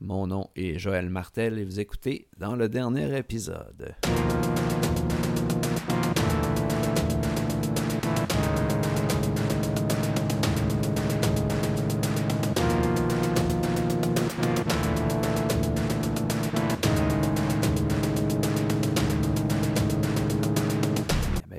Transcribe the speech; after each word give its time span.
Mon 0.00 0.28
nom 0.28 0.48
est 0.54 0.78
Joël 0.78 1.10
Martel 1.10 1.58
et 1.58 1.64
vous 1.64 1.80
écoutez 1.80 2.28
dans 2.36 2.54
le 2.54 2.68
dernier 2.68 3.16
épisode. 3.18 3.96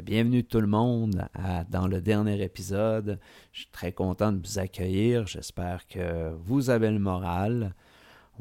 bienvenue 0.01 0.43
tout 0.43 0.59
le 0.59 0.67
monde 0.67 1.27
dans 1.69 1.87
le 1.87 2.01
dernier 2.01 2.41
épisode. 2.41 3.19
Je 3.51 3.59
suis 3.59 3.69
très 3.69 3.91
content 3.91 4.31
de 4.31 4.39
vous 4.39 4.57
accueillir. 4.57 5.27
J'espère 5.27 5.85
que 5.87 6.33
vous 6.45 6.71
avez 6.71 6.89
le 6.89 6.97
moral. 6.97 7.75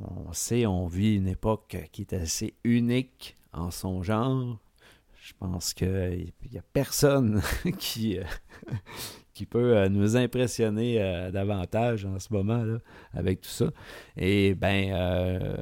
On 0.01 0.33
sait, 0.33 0.67
on 0.67 0.87
vit 0.87 1.17
une 1.17 1.29
époque 1.29 1.77
qui 1.93 2.03
est 2.03 2.13
assez 2.13 2.55
unique 2.65 3.37
en 3.53 3.71
son 3.71 4.03
genre. 4.03 4.59
Je 5.21 5.33
pense 5.39 5.75
qu'il 5.75 6.33
n'y 6.51 6.59
a 6.59 6.63
personne 6.73 7.43
qui, 7.79 8.19
euh, 8.19 8.25
qui 9.35 9.47
peut 9.47 9.77
euh, 9.77 9.89
nous 9.89 10.17
impressionner 10.17 11.03
euh, 11.03 11.31
davantage 11.31 12.07
en 12.07 12.19
ce 12.19 12.33
moment 12.33 12.63
là, 12.65 12.79
avec 13.13 13.43
tout 13.43 13.51
ça. 13.51 13.67
Et 14.17 14.55
ben, 14.55 15.57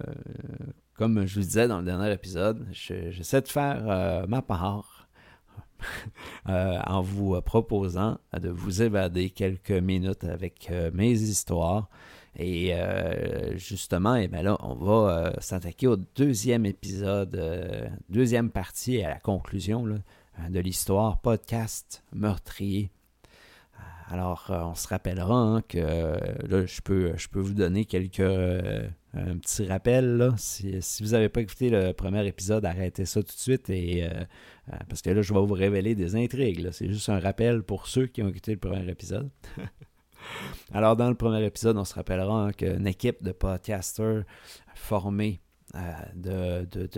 comme 0.95 1.27
je 1.27 1.35
vous 1.35 1.45
disais 1.45 1.69
dans 1.69 1.79
le 1.79 1.85
dernier 1.85 2.13
épisode, 2.13 2.67
j'essaie 2.71 3.43
de 3.43 3.49
faire 3.49 4.27
ma 4.29 4.43
part 4.43 5.09
Euh, 6.49 6.79
en 6.87 7.01
vous 7.01 7.41
proposant 7.41 8.19
de 8.41 8.49
vous 8.51 8.81
évader 8.81 9.31
quelques 9.31 9.73
minutes 9.73 10.23
avec 10.23 10.69
euh, 10.71 10.93
mes 10.95 11.11
histoires. 11.11 11.89
Et 12.39 12.73
euh, 12.73 13.57
justement, 13.57 14.15
et 14.15 14.25
eh 14.25 14.29
bien 14.29 14.43
là, 14.43 14.57
on 14.61 14.75
va 14.75 15.33
s'attaquer 15.41 15.89
au 15.89 15.97
deuxième 15.97 16.65
épisode, 16.65 17.91
deuxième 18.11 18.51
partie 18.51 19.03
à 19.03 19.09
la 19.09 19.19
conclusion 19.19 19.85
de 19.87 20.61
l'histoire 20.61 21.21
podcast 21.21 22.05
meurtrier. 22.13 22.91
Alors, 24.09 24.45
on 24.51 24.75
se 24.75 24.87
rappellera 24.87 25.35
hein, 25.35 25.63
que 25.63 25.79
là, 25.79 26.67
je 26.67 26.81
peux, 26.83 27.17
je 27.17 27.29
peux 27.29 27.41
vous 27.41 27.55
donner 27.55 27.87
quelques 27.87 28.21
un 29.17 29.39
petit 29.39 29.67
rappel. 29.67 30.17
Là. 30.17 30.35
Si, 30.37 30.81
vous 31.01 31.11
n'avez 31.11 31.29
pas 31.29 31.41
écouté 31.41 31.71
le 31.71 31.93
premier 31.93 32.27
épisode, 32.27 32.65
arrêtez 32.65 33.07
ça 33.07 33.23
tout 33.23 33.35
de 33.35 33.39
suite. 33.39 33.71
Et, 33.71 34.05
euh, 34.05 34.09
euh, 34.73 34.77
parce 34.89 35.03
que 35.03 35.11
là, 35.11 35.23
je 35.23 35.33
vais 35.33 35.41
vous 35.41 35.55
révéler 35.55 35.95
des 35.95 36.17
intrigues. 36.17 36.69
C'est 36.73 36.89
juste 36.89 37.09
un 37.09 37.19
rappel 37.19 37.63
pour 37.63 37.87
ceux 37.87 38.07
qui 38.07 38.23
ont 38.23 38.29
écouté 38.29 38.53
le 38.53 38.59
premier 38.59 38.89
épisode. 38.91 39.31
Alors, 40.73 40.97
dans 40.97 41.09
le 41.09 41.15
premier 41.15 41.45
épisode, 41.45 41.77
on 41.77 41.85
se 41.85 41.95
rappellera 41.95 42.47
hein, 42.47 42.53
qu'une 42.53 42.87
équipe 42.87 43.23
de 43.23 43.33
podcasters 43.33 44.25
formée 44.75 45.41
euh, 45.75 46.65
de, 46.67 46.89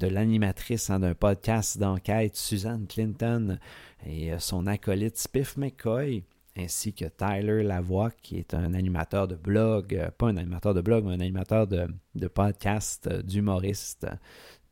de, 0.00 0.06
l'animatrice 0.06 0.90
hein, 0.90 1.00
d'un 1.00 1.14
podcast 1.14 1.78
d'enquête, 1.78 2.36
Suzanne 2.36 2.86
Clinton, 2.86 3.58
et 4.06 4.32
son 4.38 4.66
acolyte 4.66 5.18
Spiff 5.18 5.56
McCoy, 5.56 6.24
ainsi 6.58 6.92
que 6.92 7.04
Tyler 7.04 7.62
Lavoie, 7.62 8.10
qui 8.10 8.36
est 8.36 8.54
un 8.54 8.74
animateur 8.74 9.28
de 9.28 9.36
blog, 9.36 9.94
euh, 9.94 10.10
pas 10.10 10.26
un 10.26 10.36
animateur 10.36 10.74
de 10.74 10.80
blog, 10.80 11.04
mais 11.04 11.12
un 11.12 11.20
animateur 11.20 11.66
de, 11.66 11.88
podcast 12.28 13.08
euh, 13.10 13.22
d'humoriste 13.22 14.06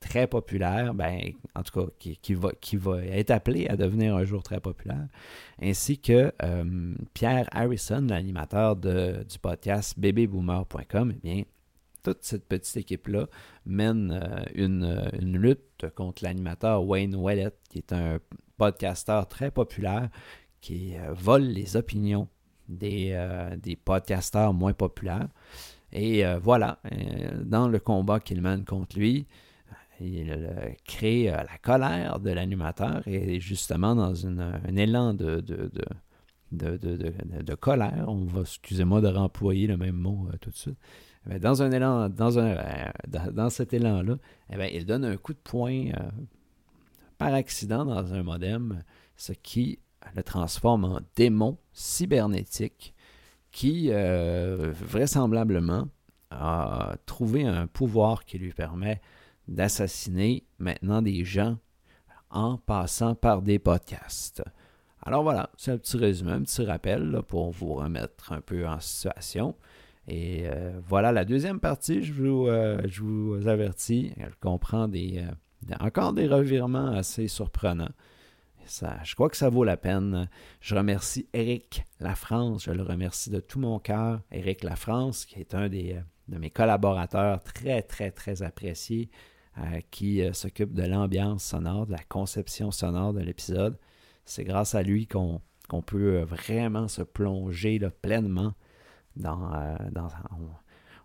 très 0.00 0.26
populaire, 0.26 0.94
ben, 0.94 1.20
en 1.54 1.62
tout 1.62 1.80
cas, 1.80 1.90
qui, 1.98 2.34
va, 2.34 2.50
qui 2.60 2.76
va 2.76 3.02
être 3.04 3.30
appelé 3.30 3.66
à 3.68 3.76
devenir 3.76 4.14
un 4.14 4.24
jour 4.24 4.42
très 4.42 4.60
populaire, 4.60 5.06
ainsi 5.60 5.98
que 5.98 6.32
euh, 6.42 6.94
Pierre 7.14 7.48
Harrison, 7.50 8.06
l'animateur 8.08 8.76
du 8.76 9.38
podcast 9.40 9.98
babyboomer.com, 9.98 11.12
eh 11.16 11.20
bien, 11.22 11.42
toute 12.02 12.18
cette 12.22 12.46
petite 12.46 12.76
équipe-là 12.76 13.26
mène 13.64 14.46
une, 14.54 15.10
une, 15.20 15.38
lutte 15.38 15.86
contre 15.96 16.22
l'animateur 16.22 16.84
Wayne 16.84 17.16
Wallet, 17.16 17.52
qui 17.68 17.78
est 17.78 17.92
un 17.92 18.20
podcasteur 18.58 19.26
très 19.26 19.50
populaire 19.50 20.08
qui 20.66 20.96
euh, 20.96 21.12
vole 21.12 21.44
les 21.44 21.76
opinions 21.76 22.26
des, 22.68 23.10
euh, 23.12 23.56
des 23.56 23.76
podcasteurs 23.76 24.52
moins 24.52 24.72
populaires. 24.72 25.28
Et 25.92 26.26
euh, 26.26 26.40
voilà, 26.40 26.80
dans 27.44 27.68
le 27.68 27.78
combat 27.78 28.18
qu'il 28.18 28.42
mène 28.42 28.64
contre 28.64 28.98
lui, 28.98 29.28
il 30.00 30.36
crée 30.84 31.26
la 31.26 31.56
colère 31.62 32.18
de 32.18 32.30
l'animateur 32.30 33.06
et 33.06 33.38
justement 33.38 33.94
dans 33.94 34.26
un 34.26 34.76
élan 34.76 35.14
de, 35.14 35.40
de, 35.40 35.70
de, 36.52 36.76
de, 36.76 37.54
colère, 37.54 38.04
on 38.08 38.24
va, 38.26 38.40
excusez-moi 38.40 39.00
de 39.00 39.08
remployer 39.08 39.68
le 39.68 39.78
même 39.78 39.96
mot 39.96 40.28
tout 40.40 40.50
de 40.50 40.56
suite, 40.56 40.78
dans 41.40 41.62
un 41.62 41.70
élan, 41.70 42.10
dans, 42.10 42.38
un, 42.38 42.58
dans, 43.08 43.48
cet 43.48 43.72
élan-là, 43.72 44.16
eh 44.52 44.76
il 44.76 44.84
donne 44.84 45.06
un 45.06 45.16
coup 45.16 45.32
de 45.32 45.38
poing 45.38 45.92
par 47.16 47.32
accident 47.32 47.86
dans 47.86 48.12
un 48.12 48.22
modem, 48.22 48.82
ce 49.16 49.32
qui 49.32 49.78
le 50.14 50.22
transforme 50.22 50.84
en 50.84 51.00
démon 51.14 51.58
cybernétique 51.72 52.94
qui, 53.50 53.88
euh, 53.90 54.72
vraisemblablement, 54.72 55.88
a 56.30 56.96
trouvé 57.06 57.46
un 57.46 57.66
pouvoir 57.66 58.24
qui 58.24 58.38
lui 58.38 58.52
permet 58.52 59.00
d'assassiner 59.48 60.44
maintenant 60.58 61.00
des 61.00 61.24
gens 61.24 61.56
en 62.30 62.58
passant 62.58 63.14
par 63.14 63.42
des 63.42 63.58
podcasts. 63.58 64.42
Alors 65.02 65.22
voilà, 65.22 65.50
c'est 65.56 65.70
un 65.70 65.78
petit 65.78 65.96
résumé, 65.96 66.32
un 66.32 66.42
petit 66.42 66.64
rappel 66.64 67.22
pour 67.28 67.50
vous 67.52 67.74
remettre 67.74 68.32
un 68.32 68.40
peu 68.40 68.66
en 68.66 68.80
situation. 68.80 69.54
Et 70.08 70.44
euh, 70.46 70.78
voilà 70.86 71.12
la 71.12 71.24
deuxième 71.24 71.60
partie, 71.60 72.02
je 72.02 72.12
vous, 72.12 72.48
euh, 72.48 72.82
je 72.86 73.02
vous 73.02 73.48
avertis, 73.48 74.12
elle 74.18 74.34
comprend 74.40 74.88
des, 74.88 75.24
encore 75.80 76.12
des 76.12 76.26
revirements 76.26 76.88
assez 76.88 77.28
surprenants 77.28 77.92
je 78.66 79.14
crois 79.14 79.28
que 79.28 79.36
ça 79.36 79.48
vaut 79.48 79.64
la 79.64 79.76
peine. 79.76 80.28
Je 80.60 80.74
remercie 80.74 81.28
Eric 81.32 81.84
Lafrance, 82.00 82.64
je 82.64 82.70
le 82.70 82.82
remercie 82.82 83.30
de 83.30 83.40
tout 83.40 83.58
mon 83.58 83.78
cœur. 83.78 84.20
Eric 84.30 84.64
Lafrance, 84.64 85.24
qui 85.24 85.40
est 85.40 85.54
un 85.54 85.68
des, 85.68 85.94
euh, 85.94 86.00
de 86.28 86.38
mes 86.38 86.50
collaborateurs 86.50 87.42
très, 87.42 87.82
très, 87.82 88.10
très 88.10 88.42
appréciés, 88.42 89.10
euh, 89.58 89.80
qui 89.90 90.22
euh, 90.22 90.32
s'occupe 90.32 90.74
de 90.74 90.82
l'ambiance 90.82 91.44
sonore, 91.44 91.86
de 91.86 91.92
la 91.92 92.02
conception 92.08 92.70
sonore 92.70 93.12
de 93.12 93.20
l'épisode. 93.20 93.78
C'est 94.24 94.44
grâce 94.44 94.74
à 94.74 94.82
lui 94.82 95.06
qu'on 95.06 95.40
peut 95.86 96.22
vraiment 96.22 96.88
se 96.88 97.02
plonger 97.02 97.78
pleinement 98.02 98.54
dans, 99.14 99.78
dans 99.92 100.08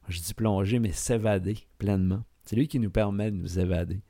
je 0.07 0.19
dis 0.19 0.33
plonger, 0.33 0.79
mais 0.79 0.91
s'évader 0.91 1.57
pleinement. 1.77 2.23
C'est 2.43 2.55
lui 2.55 2.67
qui 2.67 2.79
nous 2.79 2.89
permet 2.89 3.31
de 3.31 3.37
nous 3.37 3.59
évader 3.59 4.01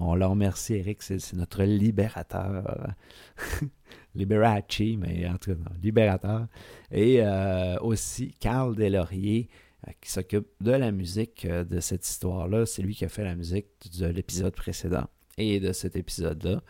on 0.00 0.14
le 0.14 0.26
remercie, 0.26 0.74
Eric, 0.74 1.02
c'est 1.02 1.32
notre 1.34 1.62
libérateur. 1.62 2.94
Liberace, 4.14 4.80
mais 4.98 5.28
en 5.28 5.36
tout 5.36 5.56
libérateur. 5.82 6.46
Et 6.90 7.18
euh, 7.20 7.78
aussi 7.80 8.34
Carl 8.40 8.74
Delaurier, 8.74 9.48
euh, 9.86 9.92
qui 10.00 10.10
s'occupe 10.10 10.48
de 10.60 10.72
la 10.72 10.90
musique 10.90 11.44
euh, 11.44 11.64
de 11.64 11.80
cette 11.80 12.06
histoire-là. 12.06 12.66
C'est 12.66 12.82
lui 12.82 12.94
qui 12.94 13.04
a 13.04 13.08
fait 13.08 13.24
la 13.24 13.36
musique 13.36 13.66
de 13.98 14.06
l'épisode 14.06 14.54
précédent 14.54 15.06
et 15.36 15.60
de 15.60 15.72
cet 15.72 15.96
épisode-là. 15.96 16.62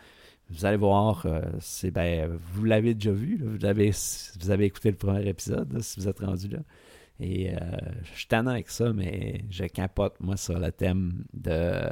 Vous 0.51 0.65
allez 0.65 0.77
voir, 0.79 1.27
c'est 1.61 1.91
ben, 1.91 2.27
vous 2.55 2.65
l'avez 2.65 2.95
déjà 2.95 3.13
vu, 3.13 3.39
vous, 3.39 3.67
avez, 3.67 4.65
écouté 4.65 4.91
le 4.91 4.97
premier 4.97 5.29
épisode, 5.29 5.79
si 5.83 6.01
vous 6.01 6.09
êtes 6.09 6.21
rendu 6.21 6.49
là. 6.49 6.61
Et 7.21 7.53
je 8.03 8.17
suis 8.17 8.29
tannant 8.29 8.53
avec 8.53 8.71
ça, 8.71 8.95
mais 8.95 9.45
je 9.51 9.65
capote, 9.65 10.15
moi, 10.21 10.39
sur 10.39 10.59
le 10.59 10.73
thème 10.73 11.25
de 11.35 11.83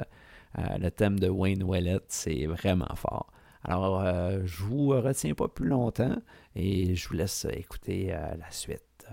le 0.57 0.91
thème 0.91 1.19
de 1.19 1.29
Wayne 1.29 1.63
Wallet, 1.63 2.01
c'est 2.09 2.47
vraiment 2.47 2.95
fort. 2.97 3.31
Alors, 3.69 4.01
euh, 4.01 4.41
je 4.45 4.63
vous 4.63 4.89
retiens 4.91 5.35
pas 5.35 5.49
plus 5.49 5.67
longtemps 5.67 6.17
et 6.55 6.95
je 6.95 7.09
vous 7.09 7.15
laisse 7.15 7.47
écouter 7.51 8.15
euh, 8.15 8.37
la 8.39 8.51
suite. 8.51 9.07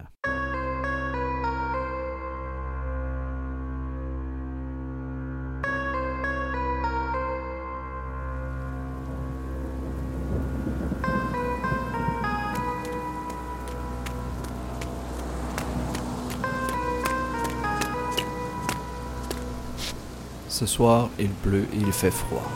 Ce 20.63 20.75
soir, 20.75 21.09
il 21.19 21.27
pleut 21.27 21.67
et 21.73 21.77
il 21.77 21.91
fait 21.91 22.09
froid. 22.09 22.49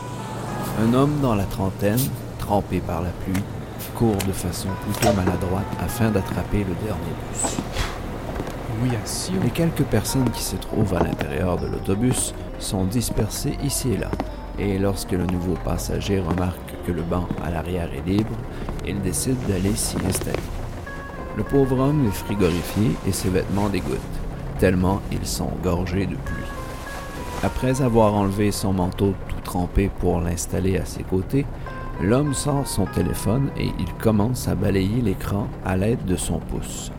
Un 0.80 0.94
homme 0.94 1.20
dans 1.20 1.34
la 1.34 1.44
trentaine, 1.44 2.00
trempé 2.38 2.80
par 2.80 3.02
la 3.02 3.10
pluie, 3.10 3.42
court 3.94 4.16
de 4.26 4.32
façon 4.32 4.68
plutôt 4.82 5.12
maladroite 5.12 5.66
afin 5.78 6.10
d'attraper 6.10 6.60
le 6.60 6.74
dernier 6.86 7.14
bus. 7.28 7.58
Oui, 8.82 8.88
assis. 9.04 9.32
Les 9.44 9.50
quelques 9.50 9.82
personnes 9.82 10.30
qui 10.30 10.42
se 10.42 10.56
trouvent 10.56 10.94
à 10.94 11.00
l'intérieur 11.00 11.58
de 11.58 11.66
l'autobus 11.66 12.32
sont 12.58 12.86
dispersées 12.86 13.58
ici 13.62 13.90
et 13.90 13.98
là, 13.98 14.10
et 14.58 14.78
lorsque 14.78 15.12
le 15.12 15.26
nouveau 15.26 15.56
passager 15.62 16.18
remarque 16.18 16.76
que 16.86 16.92
le 16.92 17.02
banc 17.02 17.28
à 17.44 17.50
l'arrière 17.50 17.90
est 17.92 18.08
libre, 18.08 18.36
il 18.86 19.02
décide 19.02 19.36
d'aller 19.46 19.76
s'y 19.76 19.98
installer. 20.08 20.38
Le 21.36 21.42
pauvre 21.42 21.78
homme 21.78 22.06
est 22.08 22.16
frigorifié 22.24 22.96
et 23.06 23.12
ses 23.12 23.28
vêtements 23.28 23.68
dégoûtent. 23.68 23.98
tellement 24.58 25.02
ils 25.12 25.26
sont 25.26 25.52
gorgés 25.62 26.06
de 26.06 26.16
pluie. 26.16 26.57
Après 27.44 27.82
avoir 27.82 28.14
enlevé 28.14 28.50
son 28.50 28.72
manteau 28.72 29.14
tout 29.28 29.40
trempé 29.44 29.90
pour 30.00 30.20
l'installer 30.20 30.76
à 30.76 30.84
ses 30.84 31.04
côtés, 31.04 31.46
l'homme 32.02 32.34
sort 32.34 32.66
son 32.66 32.86
téléphone 32.86 33.50
et 33.56 33.70
il 33.78 33.94
commence 33.94 34.48
à 34.48 34.56
balayer 34.56 35.00
l'écran 35.00 35.46
à 35.64 35.76
l'aide 35.76 36.04
de 36.04 36.16
son 36.16 36.40
pouce. 36.40 36.90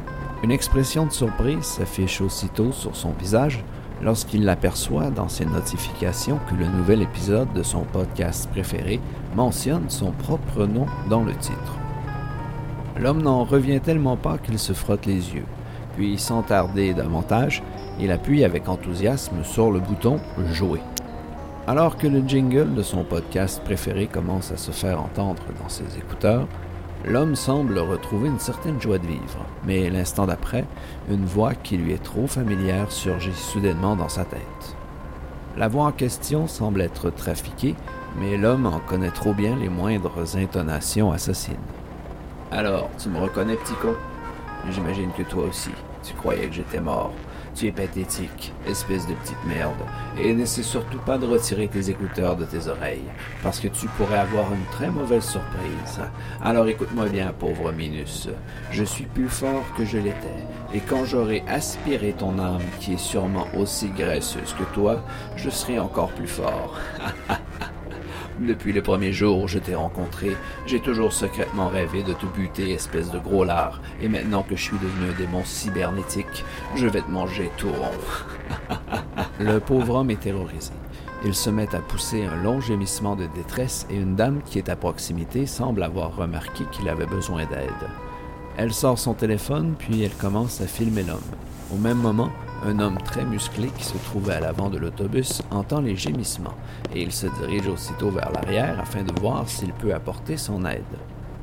Une 0.42 0.52
expression 0.52 1.06
de 1.06 1.12
surprise 1.12 1.66
s'affiche 1.66 2.22
aussitôt 2.22 2.72
sur 2.72 2.96
son 2.96 3.12
visage 3.12 3.66
lorsqu'il 4.02 4.48
aperçoit 4.48 5.10
dans 5.10 5.28
ses 5.28 5.46
notifications 5.46 6.40
que 6.50 6.56
le 6.56 6.68
nouvel 6.68 7.02
épisode 7.02 7.52
de 7.52 7.62
son 7.62 7.82
podcast 7.82 8.50
préféré 8.50 9.02
mentionne 9.36 9.90
son 9.90 10.12
propre 10.12 10.66
nom 10.66 10.86
dans 11.10 11.24
le 11.24 11.36
titre. 11.36 11.76
L'homme 12.98 13.22
n'en 13.22 13.44
revient 13.44 13.82
tellement 13.82 14.16
pas 14.16 14.38
qu'il 14.38 14.58
se 14.58 14.72
frotte 14.72 15.06
les 15.06 15.34
yeux, 15.34 15.46
puis 15.98 16.18
sans 16.18 16.44
tarder 16.44 16.94
davantage, 16.94 17.62
il 18.00 18.12
appuie 18.12 18.44
avec 18.44 18.70
enthousiasme 18.70 19.44
sur 19.44 19.72
le 19.72 19.80
bouton 19.80 20.20
Jouer. 20.52 20.82
Alors 21.68 21.98
que 21.98 22.08
le 22.08 22.22
jingle 22.28 22.74
de 22.74 22.82
son 22.82 23.04
podcast 23.04 23.62
préféré 23.64 24.08
commence 24.08 24.52
à 24.52 24.58
se 24.58 24.72
faire 24.72 25.02
entendre 25.02 25.44
dans 25.62 25.70
ses 25.70 25.98
écouteurs, 25.98 26.48
l'homme 27.06 27.36
semble 27.36 27.78
retrouver 27.78 28.30
une 28.30 28.40
certaine 28.40 28.82
joie 28.82 28.98
de 28.98 29.08
vivre, 29.08 29.46
mais 29.66 29.90
l'instant 29.90 30.26
d'après, 30.26 30.66
une 31.10 31.26
voix 31.26 31.54
qui 31.54 31.78
lui 31.78 31.94
est 31.94 32.04
trop 32.04 32.28
familière 32.28 32.92
surgit 32.92 33.34
soudainement 33.34 33.96
dans 33.96 34.10
sa 34.10 34.26
tête. 34.26 34.76
La 35.58 35.68
voix 35.68 35.86
en 35.86 35.92
question 35.92 36.48
semble 36.48 36.82
être 36.82 37.10
trafiquée, 37.10 37.76
mais 38.20 38.38
l'homme 38.38 38.66
en 38.66 38.80
connaît 38.80 39.12
trop 39.12 39.34
bien 39.34 39.56
les 39.56 39.70
moindres 39.70 40.36
intonations 40.36 41.12
assassines. 41.12 41.56
Alors, 42.52 42.90
tu 42.98 43.10
me 43.10 43.20
reconnais, 43.20 43.56
petit 43.56 43.74
con? 43.74 43.94
J'imagine 44.72 45.12
que 45.12 45.24
toi 45.24 45.44
aussi, 45.46 45.70
tu 46.04 46.14
croyais 46.16 46.48
que 46.48 46.56
j'étais 46.56 46.82
mort. 46.82 47.12
Tu 47.60 47.68
es 47.68 47.72
pathétique, 47.74 48.54
espèce 48.66 49.06
de 49.06 49.14
petite 49.16 49.44
merde, 49.46 49.76
et 50.18 50.34
n'essaie 50.34 50.64
surtout 50.64 51.00
pas 51.00 51.18
de 51.18 51.26
retirer 51.26 51.68
tes 51.68 51.90
écouteurs 51.90 52.38
de 52.38 52.46
tes 52.46 52.70
oreilles, 52.70 53.12
parce 53.44 53.60
que 53.60 53.68
tu 53.68 53.88
pourrais 53.98 54.20
avoir 54.20 54.54
une 54.54 54.64
très 54.72 54.90
mauvaise 54.90 55.26
surprise. 55.26 56.00
Alors 56.42 56.70
écoute-moi 56.70 57.10
bien, 57.10 57.34
pauvre 57.38 57.74
Minus. 57.74 58.30
Je 58.72 58.86
suis 58.86 59.08
plus 59.08 59.28
fort 59.28 59.66
que 59.78 59.84
je 59.84 59.98
l'étais, 59.98 60.46
et 60.74 60.80
quand 60.80 61.04
j'aurai 61.04 61.44
aspiré 61.50 62.14
ton 62.14 62.40
âme, 62.40 62.62
qui 62.80 62.94
est 62.94 62.98
sûrement 62.98 63.48
aussi 63.58 63.90
graisseuse 63.90 64.56
que 64.58 64.64
toi, 64.74 65.04
je 65.36 65.50
serai 65.50 65.80
encore 65.80 66.12
plus 66.12 66.30
fort. 66.30 66.78
Depuis 68.40 68.72
le 68.72 68.82
premier 68.82 69.12
jour 69.12 69.44
où 69.44 69.48
je 69.48 69.60
t'ai 69.60 69.76
rencontré, 69.76 70.36
j'ai 70.66 70.80
toujours 70.80 71.12
secrètement 71.12 71.68
rêvé 71.68 72.04
de 72.04 72.14
te 72.14 72.26
buter, 72.26 72.72
espèce 72.72 73.12
de 73.12 73.20
gros 73.20 73.44
lard. 73.44 73.82
Et 74.02 74.08
maintenant 74.08 74.44
que 74.44 74.56
je 74.56 74.64
suis 74.64 74.78
devenu 74.78 75.12
un 75.12 75.18
démon 75.18 75.44
cybernétique, 75.44 76.46
je 76.76 76.88
vais 76.88 77.02
te 77.02 77.12
manger 77.12 77.52
tout 77.58 77.70
rond. 77.70 78.78
le 79.40 79.60
pauvre 79.60 79.96
homme 79.96 80.12
est 80.12 80.22
terrorisé. 80.22 80.72
Il 81.26 81.36
se 81.36 81.50
met 81.50 81.76
à 81.76 81.80
pousser 81.80 82.24
un 82.24 82.42
long 82.42 82.62
gémissement 82.62 83.18
de 83.18 83.28
détresse 83.36 83.86
et 83.90 83.96
une 83.96 84.16
dame 84.16 84.40
qui 84.46 84.58
est 84.58 84.70
à 84.70 84.78
proximité 84.78 85.46
semble 85.46 85.84
avoir 85.84 86.16
remarqué 86.16 86.64
qu'il 86.72 86.88
avait 86.88 87.06
besoin 87.06 87.46
d'aide. 87.46 87.90
Elle 88.56 88.74
sort 88.74 88.98
son 89.00 89.14
téléphone 89.14 89.76
puis 89.78 90.02
elle 90.02 90.16
commence 90.16 90.62
à 90.62 90.68
filmer 90.68 91.04
l'homme. 91.04 91.20
Au 91.74 91.78
même 91.78 91.98
moment, 91.98 92.30
un 92.66 92.80
homme 92.80 92.98
très 93.04 93.24
musclé 93.24 93.70
qui 93.78 93.84
se 93.84 93.98
trouvait 93.98 94.34
à 94.34 94.40
l'avant 94.40 94.70
de 94.70 94.78
l'autobus 94.78 95.42
entend 95.52 95.82
les 95.82 95.96
gémissements 95.96 96.56
et 96.94 97.02
il 97.02 97.12
se 97.12 97.28
dirige 97.40 97.68
aussitôt 97.68 98.10
vers 98.10 98.32
l'arrière 98.32 98.80
afin 98.80 99.04
de 99.04 99.20
voir 99.20 99.48
s'il 99.48 99.72
peut 99.74 99.94
apporter 99.94 100.38
son 100.38 100.66
aide. 100.66 100.84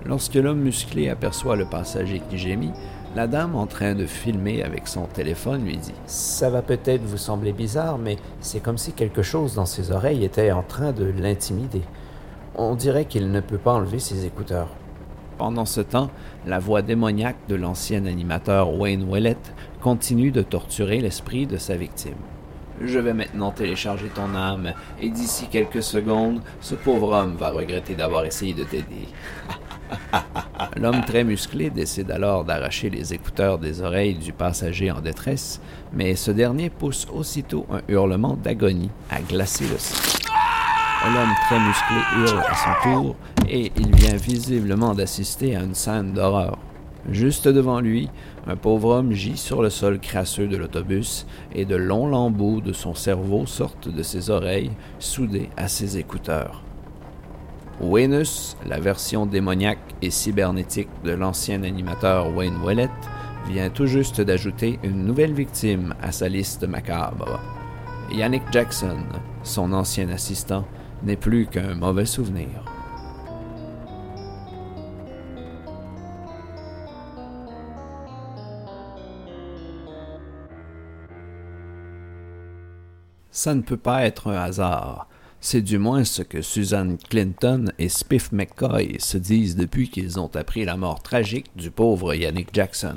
Lorsque 0.04 0.34
l'homme 0.34 0.60
musclé 0.60 1.08
aperçoit 1.08 1.56
le 1.56 1.64
passager 1.64 2.20
qui 2.30 2.38
gémit, 2.38 2.72
la 3.16 3.26
dame 3.26 3.56
en 3.56 3.66
train 3.66 3.94
de 3.94 4.06
filmer 4.06 4.62
avec 4.62 4.86
son 4.88 5.06
téléphone 5.06 5.64
lui 5.64 5.78
dit⁇ 5.78 5.90
Ça 6.06 6.50
va 6.50 6.62
peut-être 6.62 7.02
vous 7.02 7.16
sembler 7.16 7.52
bizarre, 7.52 7.98
mais 7.98 8.16
c'est 8.40 8.60
comme 8.60 8.78
si 8.78 8.92
quelque 8.92 9.22
chose 9.22 9.54
dans 9.54 9.66
ses 9.66 9.90
oreilles 9.90 10.24
était 10.24 10.52
en 10.52 10.62
train 10.62 10.92
de 10.92 11.06
l'intimider. 11.18 11.82
On 12.54 12.74
dirait 12.74 13.06
qu'il 13.06 13.30
ne 13.30 13.40
peut 13.40 13.58
pas 13.58 13.72
enlever 13.72 13.98
ses 13.98 14.26
écouteurs. 14.26 14.68
Pendant 15.38 15.67
ce 15.67 15.83
temps, 15.83 16.11
la 16.47 16.59
voix 16.59 16.81
démoniaque 16.81 17.37
de 17.49 17.56
l'ancien 17.56 18.06
animateur 18.06 18.73
Wayne 18.75 19.06
Willett 19.11 19.55
continue 19.83 20.31
de 20.31 20.43
torturer 20.43 21.00
l'esprit 21.00 21.47
de 21.47 21.59
sa 21.59 21.77
victime. 21.77 22.17
Je 22.81 22.99
vais 22.99 23.15
maintenant 23.15 23.53
télécharger 23.53 24.09
ton 24.09 24.35
âme, 24.35 24.73
et 25.00 25.09
d'ici 25.09 25.47
quelques 25.50 25.83
secondes, 25.83 26.41
ce 26.61 26.75
pauvre 26.75 27.12
homme 27.12 27.37
va 27.37 27.50
regretter 27.50 27.94
d'avoir 27.94 28.25
essayé 28.25 28.55
de 28.55 28.65
t'aider. 28.65 29.09
L'homme 30.77 31.03
très 31.06 31.25
musclé 31.25 31.71
décide 31.71 32.11
alors 32.11 32.44
d'arracher 32.44 32.91
les 32.91 33.15
écouteurs 33.15 33.59
des 33.59 33.83
oreilles 33.83 34.15
du 34.15 34.33
passager 34.33 34.91
en 34.91 35.00
détresse, 35.00 35.61
mais 35.93 36.17
ce 36.17 36.31
dernier 36.31 36.71
pousse 36.71 37.06
aussitôt 37.12 37.67
un 37.71 37.81
hurlement 37.88 38.37
d'agonie 38.43 38.91
à 39.11 39.21
glacer 39.21 39.67
le 39.69 39.79
sang. 39.79 40.36
L'homme 41.14 41.35
très 41.47 41.61
musclé 41.61 41.97
hurle 42.19 42.43
à 42.49 42.55
son 42.55 42.91
tour 42.91 43.17
et 43.49 43.70
il 43.76 43.94
vient 43.94 44.17
visiblement 44.17 44.93
d'assister 44.93 45.55
à 45.55 45.62
une 45.62 45.75
scène 45.75 46.12
d'horreur. 46.12 46.58
Juste 47.11 47.47
devant 47.47 47.79
lui, 47.79 48.08
un 48.49 48.56
pauvre 48.56 48.88
homme 48.97 49.12
gît 49.12 49.37
sur 49.37 49.62
le 49.62 49.70
sol 49.70 50.00
crasseux 50.00 50.49
de 50.49 50.56
l'autobus 50.56 51.26
et 51.55 51.64
de 51.64 51.76
longs 51.76 52.08
lambeaux 52.08 52.61
de 52.61 52.73
son 52.73 52.94
cerveau 52.94 53.47
sortent 53.47 53.88
de 53.88 54.03
ses 54.03 54.31
oreilles, 54.31 54.73
soudées 54.99 55.49
à 55.56 55.69
ses 55.69 55.97
écouteurs. 55.97 56.64
Wenus, 57.81 58.56
la 58.67 58.81
version 58.81 59.26
démoniaque 59.26 59.94
et 60.02 60.11
cybernétique 60.11 60.88
de 61.05 61.12
l'ancien 61.12 61.62
animateur 61.62 62.35
Wayne 62.35 62.59
Willett, 62.64 62.91
vient 63.47 63.70
tout 63.70 63.87
juste 63.87 64.20
d'ajouter 64.20 64.81
une 64.82 65.05
nouvelle 65.05 65.35
victime 65.35 65.94
à 66.02 66.11
sa 66.11 66.29
liste 66.29 66.67
macabre. 66.67 67.38
Yannick 68.11 68.43
Jackson, 68.50 68.99
son 69.44 69.73
ancien 69.73 70.09
assistant, 70.09 70.64
n'est 71.02 71.16
plus 71.16 71.46
qu'un 71.46 71.75
mauvais 71.75 72.06
souvenir. 72.06 72.64
Ça 83.31 83.54
ne 83.54 83.60
peut 83.60 83.76
pas 83.76 84.06
être 84.06 84.31
un 84.31 84.43
hasard. 84.43 85.08
C'est 85.40 85.60
du 85.60 85.78
moins 85.78 86.04
ce 86.04 86.22
que 86.22 86.40
Susan 86.40 86.96
Clinton 87.10 87.66
et 87.78 87.90
Spiff 87.90 88.32
McCoy 88.32 88.96
se 88.99 89.19
disent 89.19 89.56
depuis 89.56 89.90
qu'ils 89.90 90.19
ont 90.19 90.34
appris 90.34 90.64
la 90.64 90.76
mort 90.76 91.02
tragique 91.02 91.50
du 91.54 91.70
pauvre 91.70 92.14
Yannick 92.14 92.49
Jackson. 92.52 92.96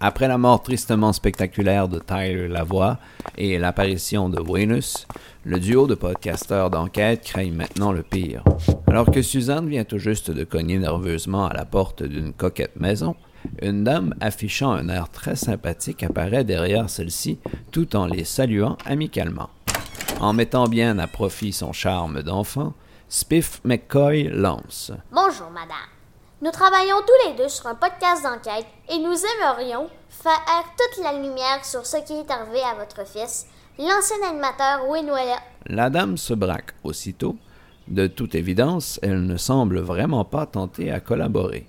Après 0.00 0.28
la 0.28 0.38
mort 0.38 0.62
tristement 0.62 1.12
spectaculaire 1.12 1.88
de 1.88 1.98
Tyler 1.98 2.48
Lavoie 2.48 2.98
et 3.38 3.58
l'apparition 3.58 4.28
de 4.28 4.40
Venus, 4.40 5.06
le 5.44 5.58
duo 5.60 5.86
de 5.86 5.94
podcasteurs 5.94 6.70
d'enquête 6.70 7.22
craignent 7.24 7.54
maintenant 7.54 7.92
le 7.92 8.02
pire. 8.02 8.44
Alors 8.86 9.10
que 9.10 9.22
Suzanne 9.22 9.68
vient 9.68 9.84
tout 9.84 9.98
juste 9.98 10.30
de 10.30 10.44
cogner 10.44 10.78
nerveusement 10.78 11.46
à 11.46 11.54
la 11.54 11.64
porte 11.64 12.02
d'une 12.02 12.32
coquette 12.32 12.76
maison, 12.76 13.16
une 13.62 13.84
dame 13.84 14.14
affichant 14.20 14.72
un 14.72 14.88
air 14.88 15.10
très 15.10 15.36
sympathique 15.36 16.02
apparaît 16.02 16.44
derrière 16.44 16.90
celle-ci 16.90 17.38
tout 17.70 17.96
en 17.96 18.06
les 18.06 18.24
saluant 18.24 18.76
amicalement. 18.84 19.50
En 20.20 20.32
mettant 20.32 20.66
bien 20.66 20.98
à 20.98 21.06
profit 21.06 21.52
son 21.52 21.72
charme 21.72 22.22
d'enfant, 22.22 22.74
Spiff 23.08 23.60
McCoy 23.64 24.24
lance. 24.24 24.92
Bonjour, 25.12 25.50
madame. 25.50 25.76
Nous 26.44 26.50
travaillons 26.50 26.98
tous 26.98 27.26
les 27.30 27.36
deux 27.38 27.48
sur 27.48 27.68
un 27.68 27.74
podcast 27.74 28.22
d'enquête 28.22 28.66
et 28.90 28.98
nous 28.98 29.14
aimerions 29.14 29.88
faire 30.10 30.44
toute 30.76 31.02
la 31.02 31.14
lumière 31.14 31.64
sur 31.64 31.86
ce 31.86 31.96
qui 32.04 32.12
est 32.12 32.30
arrivé 32.30 32.60
à 32.60 32.74
votre 32.74 33.08
fils, 33.08 33.46
l'ancien 33.78 34.18
animateur 34.28 34.86
Winwell. 34.86 35.38
La 35.64 35.88
dame 35.88 36.18
se 36.18 36.34
braque 36.34 36.74
aussitôt. 36.84 37.36
De 37.88 38.06
toute 38.08 38.34
évidence, 38.34 39.00
elle 39.02 39.24
ne 39.24 39.38
semble 39.38 39.78
vraiment 39.78 40.26
pas 40.26 40.44
tenter 40.44 40.90
à 40.90 41.00
collaborer. 41.00 41.66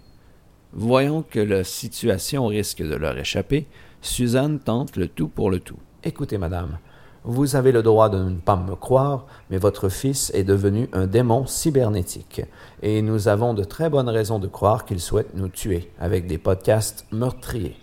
Voyant 0.73 1.21
que 1.21 1.39
la 1.39 1.63
situation 1.63 2.47
risque 2.47 2.81
de 2.81 2.95
leur 2.95 3.17
échapper, 3.17 3.67
Suzanne 4.01 4.59
tente 4.59 4.97
le 4.97 5.07
tout 5.07 5.29
pour 5.29 5.51
le 5.51 5.61
tout. 5.61 5.79
Écoutez, 6.03 6.37
madame, 6.37 6.79
vous 7.25 7.55
avez 7.55 7.71
le 7.71 7.81
droit 7.81 8.09
de 8.09 8.17
ne 8.17 8.35
pas 8.35 8.55
me 8.55 8.75
croire, 8.75 9.25
mais 9.49 9.57
votre 9.57 9.89
fils 9.89 10.31
est 10.33 10.43
devenu 10.43 10.89
un 10.93 11.07
démon 11.07 11.45
cybernétique, 11.47 12.41
et 12.81 13.01
nous 13.01 13.27
avons 13.27 13.53
de 13.53 13.63
très 13.63 13.89
bonnes 13.89 14.09
raisons 14.09 14.39
de 14.39 14.47
croire 14.47 14.85
qu'il 14.85 14.99
souhaite 14.99 15.33
nous 15.33 15.49
tuer 15.49 15.91
avec 15.99 16.27
des 16.27 16.37
podcasts 16.37 17.05
meurtriers. 17.11 17.77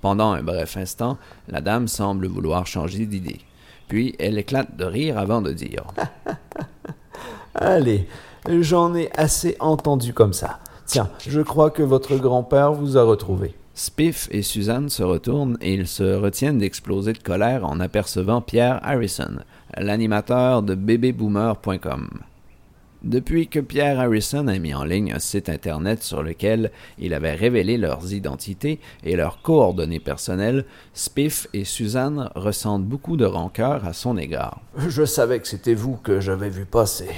Pendant 0.00 0.32
un 0.32 0.42
bref 0.42 0.76
instant, 0.76 1.18
la 1.48 1.60
dame 1.60 1.88
semble 1.88 2.26
vouloir 2.26 2.66
changer 2.66 3.06
d'idée. 3.06 3.40
Puis 3.88 4.14
elle 4.18 4.38
éclate 4.38 4.76
de 4.76 4.84
rire 4.84 5.18
avant 5.18 5.42
de 5.42 5.52
dire 5.52 5.84
Allez, 7.54 8.06
j'en 8.48 8.94
ai 8.94 9.10
assez 9.16 9.56
entendu 9.60 10.12
comme 10.12 10.32
ça. 10.32 10.60
Tiens, 10.86 11.10
je 11.26 11.40
crois 11.40 11.70
que 11.70 11.82
votre 11.82 12.16
grand-père 12.16 12.72
vous 12.72 12.96
a 12.96 13.02
retrouvé. 13.02 13.54
Spiff 13.78 14.26
et 14.32 14.42
Suzanne 14.42 14.88
se 14.88 15.04
retournent 15.04 15.56
et 15.60 15.72
ils 15.72 15.86
se 15.86 16.02
retiennent 16.02 16.58
d'exploser 16.58 17.12
de 17.12 17.22
colère 17.22 17.64
en 17.64 17.78
apercevant 17.78 18.40
Pierre 18.40 18.80
Harrison, 18.82 19.36
l'animateur 19.76 20.64
de 20.64 20.74
bébéboomer.com. 20.74 22.08
Depuis 23.04 23.46
que 23.46 23.60
Pierre 23.60 24.00
Harrison 24.00 24.48
a 24.48 24.58
mis 24.58 24.74
en 24.74 24.82
ligne 24.82 25.12
un 25.12 25.20
site 25.20 25.48
Internet 25.48 26.02
sur 26.02 26.24
lequel 26.24 26.72
il 26.98 27.14
avait 27.14 27.34
révélé 27.34 27.78
leurs 27.78 28.12
identités 28.12 28.80
et 29.04 29.14
leurs 29.14 29.42
coordonnées 29.42 30.00
personnelles, 30.00 30.64
Spiff 30.92 31.46
et 31.54 31.64
Suzanne 31.64 32.30
ressentent 32.34 32.84
beaucoup 32.84 33.16
de 33.16 33.26
rancœur 33.26 33.86
à 33.86 33.92
son 33.92 34.18
égard. 34.18 34.60
Je 34.88 35.04
savais 35.04 35.38
que 35.38 35.46
c'était 35.46 35.74
vous 35.74 35.94
que 35.94 36.18
j'avais 36.18 36.50
vu 36.50 36.64
passer. 36.64 37.10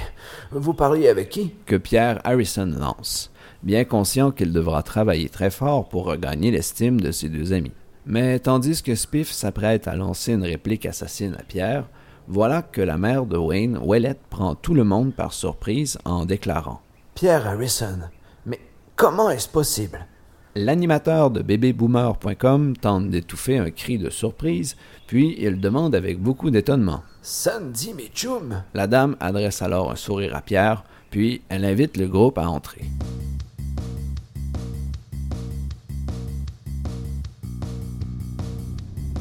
Vous 0.51 0.75
parliez 0.75 1.07
avec 1.07 1.29
qui? 1.29 1.55
Que 1.65 1.77
Pierre 1.77 2.21
Harrison 2.23 2.67
lance, 2.67 3.30
bien 3.63 3.83
conscient 3.83 4.31
qu'il 4.31 4.53
devra 4.53 4.83
travailler 4.83 5.29
très 5.29 5.51
fort 5.51 5.89
pour 5.89 6.05
regagner 6.05 6.51
l'estime 6.51 6.99
de 6.99 7.11
ses 7.11 7.29
deux 7.29 7.53
amis. 7.53 7.73
Mais 8.05 8.39
tandis 8.39 8.81
que 8.81 8.95
Spiff 8.95 9.31
s'apprête 9.31 9.87
à 9.87 9.95
lancer 9.95 10.33
une 10.33 10.43
réplique 10.43 10.85
assassine 10.85 11.35
à 11.39 11.43
Pierre, 11.43 11.85
voilà 12.27 12.61
que 12.61 12.81
la 12.81 12.97
mère 12.97 13.25
de 13.25 13.37
Wayne, 13.37 13.77
Ouellette, 13.77 14.21
prend 14.29 14.55
tout 14.55 14.73
le 14.73 14.83
monde 14.83 15.13
par 15.13 15.33
surprise 15.33 15.97
en 16.05 16.25
déclarant 16.25 16.81
Pierre 17.13 17.47
Harrison. 17.47 17.99
Mais 18.45 18.59
comment 18.95 19.29
est-ce 19.29 19.49
possible? 19.49 20.07
L'animateur 20.55 21.31
de 21.31 21.41
bébéboomer.com 21.41 22.75
tente 22.75 23.09
d'étouffer 23.09 23.57
un 23.57 23.71
cri 23.71 23.97
de 23.97 24.09
surprise, 24.09 24.75
puis 25.07 25.35
il 25.39 25.61
demande 25.61 25.95
avec 25.95 26.19
beaucoup 26.19 26.49
d'étonnement 26.49 27.03
Sandy 27.21 27.93
Mitchum 27.93 28.63
La 28.73 28.87
dame 28.87 29.15
adresse 29.19 29.61
alors 29.61 29.91
un 29.91 29.95
sourire 29.95 30.35
à 30.35 30.41
Pierre, 30.41 30.83
puis 31.09 31.41
elle 31.49 31.63
invite 31.63 31.97
le 31.97 32.07
groupe 32.07 32.37
à 32.37 32.49
entrer. 32.49 32.81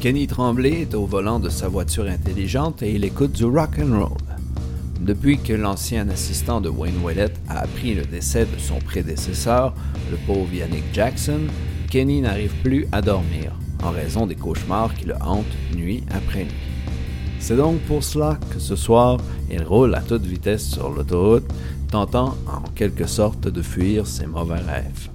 Kenny 0.01 0.27
Tremblay 0.27 0.81
est 0.81 0.95
au 0.95 1.05
volant 1.05 1.39
de 1.39 1.51
sa 1.51 1.69
voiture 1.69 2.07
intelligente 2.07 2.83
et 2.83 2.95
il 2.95 3.05
écoute 3.05 3.33
du 3.33 3.45
rock 3.45 3.79
and 3.79 3.99
roll. 3.99 4.17
Depuis 4.99 5.37
que 5.37 5.53
l'ancien 5.53 6.09
assistant 6.09 6.63
de 6.63 6.71
Wayne 6.71 7.05
Willett 7.05 7.39
a 7.51 7.59
appris 7.61 7.95
le 7.95 8.07
décès 8.07 8.47
de 8.47 8.59
son 8.59 8.79
prédécesseur, 8.79 9.75
le 10.11 10.17
pauvre 10.27 10.55
Yannick 10.55 10.85
Jackson, 10.95 11.41
Kenny 11.91 12.23
n'arrive 12.23 12.55
plus 12.63 12.87
à 12.93 13.03
dormir 13.03 13.53
en 13.83 13.91
raison 13.91 14.27
des 14.27 14.37
cauchemars 14.37 14.95
qui 14.95 15.05
le 15.05 15.17
hantent 15.21 15.45
nuit 15.77 16.03
après 16.11 16.45
nuit. 16.45 16.95
C'est 17.39 17.57
donc 17.57 17.79
pour 17.81 18.03
cela 18.03 18.39
que 18.55 18.59
ce 18.59 18.77
soir, 18.77 19.19
il 19.51 19.63
roule 19.63 19.95
à 19.95 20.01
toute 20.01 20.25
vitesse 20.25 20.67
sur 20.67 20.89
l'autoroute, 20.89 21.53
tentant 21.91 22.37
en 22.47 22.63
quelque 22.75 23.07
sorte 23.07 23.49
de 23.49 23.61
fuir 23.61 24.07
ses 24.07 24.27
mauvais 24.27 24.61
rêves. 24.61 25.11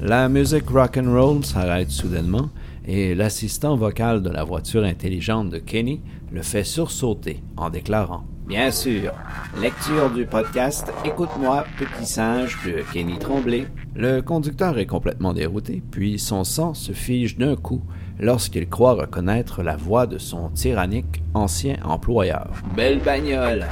La 0.00 0.28
musique 0.28 0.70
rock 0.70 0.98
and 0.98 1.12
roll 1.12 1.44
s'arrête 1.44 1.90
soudainement 1.90 2.50
et 2.86 3.14
l'assistant 3.14 3.76
vocal 3.76 4.22
de 4.22 4.30
la 4.30 4.44
voiture 4.44 4.84
intelligente 4.84 5.50
de 5.50 5.58
Kenny 5.58 6.00
le 6.32 6.42
fait 6.42 6.64
sursauter 6.64 7.42
en 7.56 7.70
déclarant 7.70 8.24
Bien 8.46 8.70
sûr, 8.70 9.12
lecture 9.58 10.10
du 10.10 10.26
podcast 10.26 10.92
Écoute-moi, 11.06 11.64
petit 11.78 12.04
singe 12.04 12.58
de 12.66 12.82
Kenny 12.92 13.18
Tremblay. 13.18 13.66
Le 13.94 14.20
conducteur 14.20 14.78
est 14.78 14.84
complètement 14.84 15.32
dérouté, 15.32 15.82
puis 15.90 16.18
son 16.18 16.44
sang 16.44 16.74
se 16.74 16.92
fige 16.92 17.38
d'un 17.38 17.56
coup 17.56 17.80
lorsqu'il 18.20 18.68
croit 18.68 18.92
reconnaître 18.92 19.62
la 19.62 19.76
voix 19.76 20.06
de 20.06 20.18
son 20.18 20.50
tyrannique 20.50 21.22
ancien 21.32 21.76
employeur. 21.84 22.50
Belle 22.76 23.00
bagnole! 23.00 23.66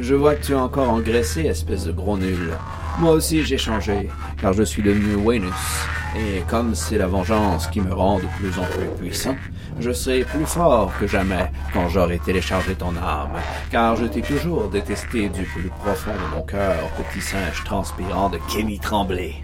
Je 0.00 0.14
vois 0.14 0.36
que 0.36 0.46
tu 0.46 0.52
es 0.52 0.56
encore 0.56 0.88
engraissé, 0.88 1.42
espèce 1.42 1.86
de 1.86 1.92
gros 1.92 2.16
nul. 2.16 2.52
Moi 2.98 3.12
aussi 3.12 3.42
j'ai 3.42 3.58
changé, 3.58 4.08
car 4.40 4.52
je 4.52 4.62
suis 4.62 4.82
devenu 4.82 5.16
Wenus. 5.16 5.52
Et 6.14 6.42
comme 6.48 6.74
c'est 6.74 6.98
la 6.98 7.06
vengeance 7.06 7.66
qui 7.68 7.80
me 7.80 7.92
rend 7.92 8.18
de 8.18 8.26
plus 8.38 8.58
en 8.58 8.64
plus 8.64 8.88
puissant, 8.98 9.34
je 9.80 9.92
serai 9.92 10.24
plus 10.24 10.44
fort 10.44 10.92
que 11.00 11.06
jamais 11.06 11.50
quand 11.72 11.88
j'aurai 11.88 12.18
téléchargé 12.18 12.74
ton 12.74 12.94
âme, 12.96 13.30
car 13.70 13.96
je 13.96 14.04
t'ai 14.04 14.20
toujours 14.20 14.68
détesté 14.68 15.30
du 15.30 15.44
plus 15.44 15.70
profond 15.80 16.12
de 16.12 16.36
mon 16.36 16.42
cœur, 16.42 16.76
petit 16.90 17.22
singe 17.22 17.64
transpirant 17.64 18.28
de 18.28 18.38
Kenny 18.52 18.78
Tremblay. 18.78 19.36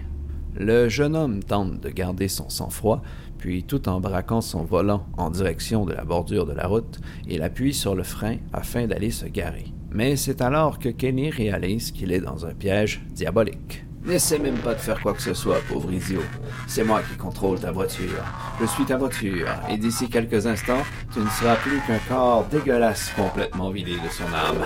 Le 0.55 0.87
jeune 0.89 1.15
homme 1.15 1.43
tente 1.43 1.79
de 1.79 1.89
garder 1.89 2.27
son 2.27 2.49
sang-froid, 2.49 3.01
puis 3.39 3.63
tout 3.63 3.89
en 3.89 3.99
braquant 3.99 4.41
son 4.41 4.63
volant 4.63 5.07
en 5.17 5.31
direction 5.31 5.85
de 5.85 5.93
la 5.93 6.03
bordure 6.03 6.45
de 6.45 6.53
la 6.53 6.67
route, 6.67 6.99
il 7.27 7.41
appuie 7.41 7.73
sur 7.73 7.95
le 7.95 8.03
frein 8.03 8.37
afin 8.53 8.85
d'aller 8.85 9.11
se 9.11 9.25
garer. 9.25 9.73
Mais 9.91 10.15
c'est 10.15 10.41
alors 10.41 10.77
que 10.77 10.89
Kenny 10.89 11.29
réalise 11.31 11.91
qu'il 11.91 12.11
est 12.11 12.21
dans 12.21 12.45
un 12.45 12.53
piège 12.53 13.01
diabolique. 13.11 13.85
N'essaie 14.05 14.39
même 14.39 14.57
pas 14.57 14.75
de 14.75 14.79
faire 14.79 15.01
quoi 15.01 15.13
que 15.13 15.21
ce 15.21 15.33
soit, 15.33 15.59
pauvre 15.67 15.91
idiot. 15.91 16.21
C'est 16.67 16.83
moi 16.83 17.01
qui 17.01 17.17
contrôle 17.17 17.59
ta 17.59 17.71
voiture. 17.71 18.23
Je 18.61 18.65
suis 18.65 18.85
ta 18.85 18.97
voiture, 18.97 19.47
et 19.69 19.77
d'ici 19.77 20.07
quelques 20.09 20.47
instants, 20.47 20.83
tu 21.11 21.19
ne 21.19 21.27
seras 21.27 21.57
plus 21.57 21.79
qu'un 21.85 21.99
corps 22.07 22.45
dégueulasse 22.49 23.11
complètement 23.15 23.71
vidé 23.71 23.93
de 23.93 24.09
son 24.09 24.23
âme. 24.33 24.63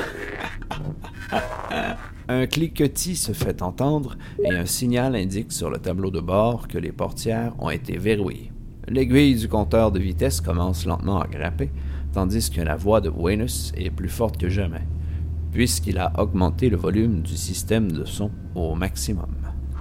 un 2.28 2.46
cliquetis 2.46 3.16
se 3.16 3.32
fait 3.32 3.62
entendre 3.62 4.18
et 4.44 4.54
un 4.54 4.66
signal 4.66 5.16
indique 5.16 5.52
sur 5.52 5.70
le 5.72 5.80
tableau 5.80 6.12
de 6.12 6.22
bord 6.22 6.68
que 6.68 6.78
les 6.78 6.92
portières 6.92 7.54
ont 7.60 7.72
été 7.72 7.98
verrouillées. 7.98 8.52
L'aiguille 8.88 9.36
du 9.36 9.48
compteur 9.48 9.92
de 9.92 10.00
vitesse 10.00 10.42
commence 10.42 10.86
lentement 10.86 11.20
à 11.20 11.28
grimper, 11.28 11.72
tandis 12.14 12.52
que 12.52 12.62
la 12.62 12.76
voix 12.76 13.02
de 13.02 13.10
Venus 13.10 13.72
est 13.76 13.90
plus 13.90 14.10
forte 14.10 14.38
que 14.38 14.50
jamais 14.50 14.84
puisqu'il 15.54 16.00
a 16.00 16.12
augmenté 16.18 16.70
le 16.70 16.78
volume 16.78 17.22
du 17.22 17.38
système 17.38 17.92
de 17.92 18.06
son 18.06 18.32
au 18.56 18.76
maximum. 18.76 19.30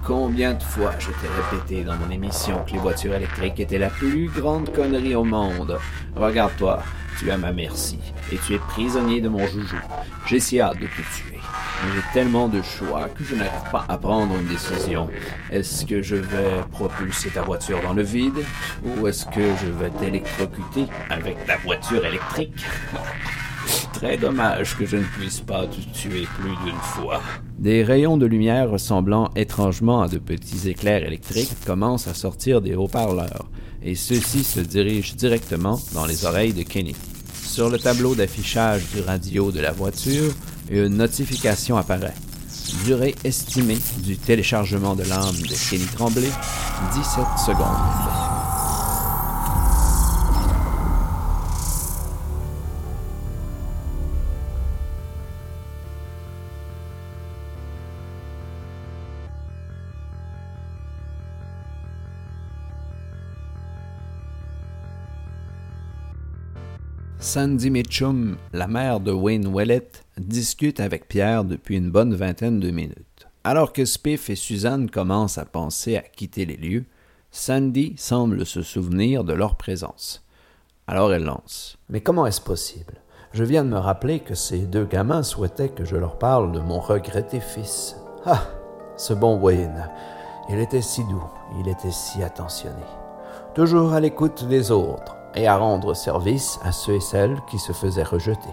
Combien 0.05 0.53
de 0.53 0.61
fois 0.61 0.91
je 0.99 1.07
t'ai 1.07 1.27
répété 1.27 1.83
dans 1.83 1.95
mon 1.95 2.11
émission 2.11 2.63
que 2.65 2.73
les 2.73 2.79
voitures 2.79 3.15
électriques 3.15 3.59
étaient 3.59 3.79
la 3.79 3.89
plus 3.89 4.29
grande 4.29 4.71
connerie 4.71 5.15
au 5.15 5.23
monde? 5.23 5.79
Regarde-toi, 6.15 6.83
tu 7.17 7.29
es 7.29 7.31
à 7.31 7.37
ma 7.37 7.53
merci, 7.53 7.97
et 8.31 8.37
tu 8.37 8.53
es 8.53 8.59
prisonnier 8.59 9.21
de 9.21 9.29
mon 9.29 9.47
joujou. 9.47 9.77
J'ai 10.27 10.39
si 10.39 10.59
hâte 10.59 10.79
de 10.79 10.87
te 10.87 11.01
tuer. 11.15 11.39
J'ai 11.93 12.01
tellement 12.13 12.47
de 12.47 12.61
choix 12.61 13.09
que 13.09 13.23
je 13.23 13.35
n'arrive 13.35 13.71
pas 13.71 13.85
à 13.87 13.97
prendre 13.97 14.35
une 14.35 14.47
décision. 14.47 15.09
Est-ce 15.51 15.85
que 15.85 16.01
je 16.01 16.15
vais 16.15 16.61
propulser 16.71 17.29
ta 17.29 17.41
voiture 17.41 17.81
dans 17.81 17.93
le 17.93 18.03
vide, 18.03 18.43
ou 18.83 19.07
est-ce 19.07 19.25
que 19.25 19.55
je 19.61 19.71
vais 19.71 19.89
t'électrocuter 19.89 20.85
avec 21.09 21.45
ta 21.45 21.57
voiture 21.57 22.05
électrique? 22.05 22.65
Très 23.93 24.17
dommage 24.17 24.75
que 24.77 24.85
je 24.85 24.97
ne 24.97 25.03
puisse 25.03 25.39
pas 25.39 25.65
te 25.67 25.79
tuer 25.97 26.27
plus 26.39 26.55
d'une 26.65 26.79
fois. 26.81 27.21
Des 27.57 27.83
rayons 27.83 28.17
de 28.17 28.25
lumière 28.25 28.69
ressemblant 28.69 29.29
étrangement 29.35 30.01
à 30.01 30.07
de 30.07 30.17
petits 30.17 30.67
éclairs 30.67 31.05
électriques 31.05 31.53
commencent 31.65 32.07
à 32.07 32.13
sortir 32.13 32.61
des 32.61 32.75
haut-parleurs, 32.75 33.49
et 33.81 33.95
ceux-ci 33.95 34.43
se 34.43 34.59
dirigent 34.59 35.15
directement 35.15 35.79
dans 35.93 36.05
les 36.05 36.25
oreilles 36.25 36.53
de 36.53 36.63
Kenny. 36.63 36.95
Sur 37.33 37.69
le 37.69 37.77
tableau 37.77 38.15
d'affichage 38.15 38.81
du 38.93 39.01
radio 39.01 39.51
de 39.51 39.59
la 39.59 39.71
voiture, 39.71 40.33
une 40.69 40.97
notification 40.97 41.77
apparaît. 41.77 42.15
Durée 42.85 43.15
estimée 43.23 43.79
du 43.99 44.17
téléchargement 44.17 44.95
de 44.95 45.03
l'âme 45.03 45.35
de 45.35 45.69
Kenny 45.69 45.85
Tremblay, 45.95 46.31
17 46.93 47.25
secondes. 47.45 48.22
Sandy 67.33 67.71
Mitchum, 67.71 68.37
la 68.53 68.67
mère 68.67 68.99
de 68.99 69.11
Wayne 69.11 69.51
Wellett, 69.51 70.05
discute 70.19 70.79
avec 70.79 71.07
Pierre 71.07 71.43
depuis 71.43 71.77
une 71.77 71.89
bonne 71.89 72.13
vingtaine 72.13 72.59
de 72.59 72.69
minutes. 72.69 73.27
Alors 73.43 73.73
que 73.73 73.85
Spiff 73.85 74.29
et 74.29 74.35
Suzanne 74.35 74.87
commencent 74.87 75.39
à 75.39 75.45
penser 75.45 75.97
à 75.97 76.01
quitter 76.01 76.45
les 76.45 76.57
lieux, 76.57 76.85
Sandy 77.31 77.95
semble 77.97 78.45
se 78.45 78.61
souvenir 78.61 79.23
de 79.23 79.33
leur 79.33 79.55
présence. 79.55 80.23
Alors 80.85 81.11
elle 81.11 81.23
lance. 81.23 81.79
Mais 81.89 82.01
comment 82.01 82.27
est-ce 82.27 82.39
possible? 82.39 83.01
Je 83.31 83.43
viens 83.43 83.63
de 83.63 83.69
me 83.69 83.79
rappeler 83.79 84.19
que 84.19 84.35
ces 84.35 84.59
deux 84.59 84.85
gamins 84.85 85.23
souhaitaient 85.23 85.69
que 85.69 85.85
je 85.85 85.95
leur 85.95 86.19
parle 86.19 86.51
de 86.51 86.59
mon 86.59 86.79
regretté 86.79 87.39
fils. 87.39 87.95
Ah 88.27 88.43
Ce 88.95 89.11
bon 89.11 89.39
Wayne. 89.39 89.89
Il 90.51 90.59
était 90.59 90.83
si 90.83 91.03
doux, 91.05 91.25
il 91.59 91.67
était 91.67 91.89
si 91.89 92.21
attentionné. 92.21 92.85
Toujours 93.55 93.93
à 93.93 93.99
l'écoute 93.99 94.47
des 94.47 94.69
autres 94.69 95.15
et 95.35 95.47
à 95.47 95.57
rendre 95.57 95.93
service 95.93 96.59
à 96.63 96.71
ceux 96.71 96.95
et 96.95 96.99
celles 96.99 97.37
qui 97.47 97.59
se 97.59 97.71
faisaient 97.71 98.03
rejeter. 98.03 98.49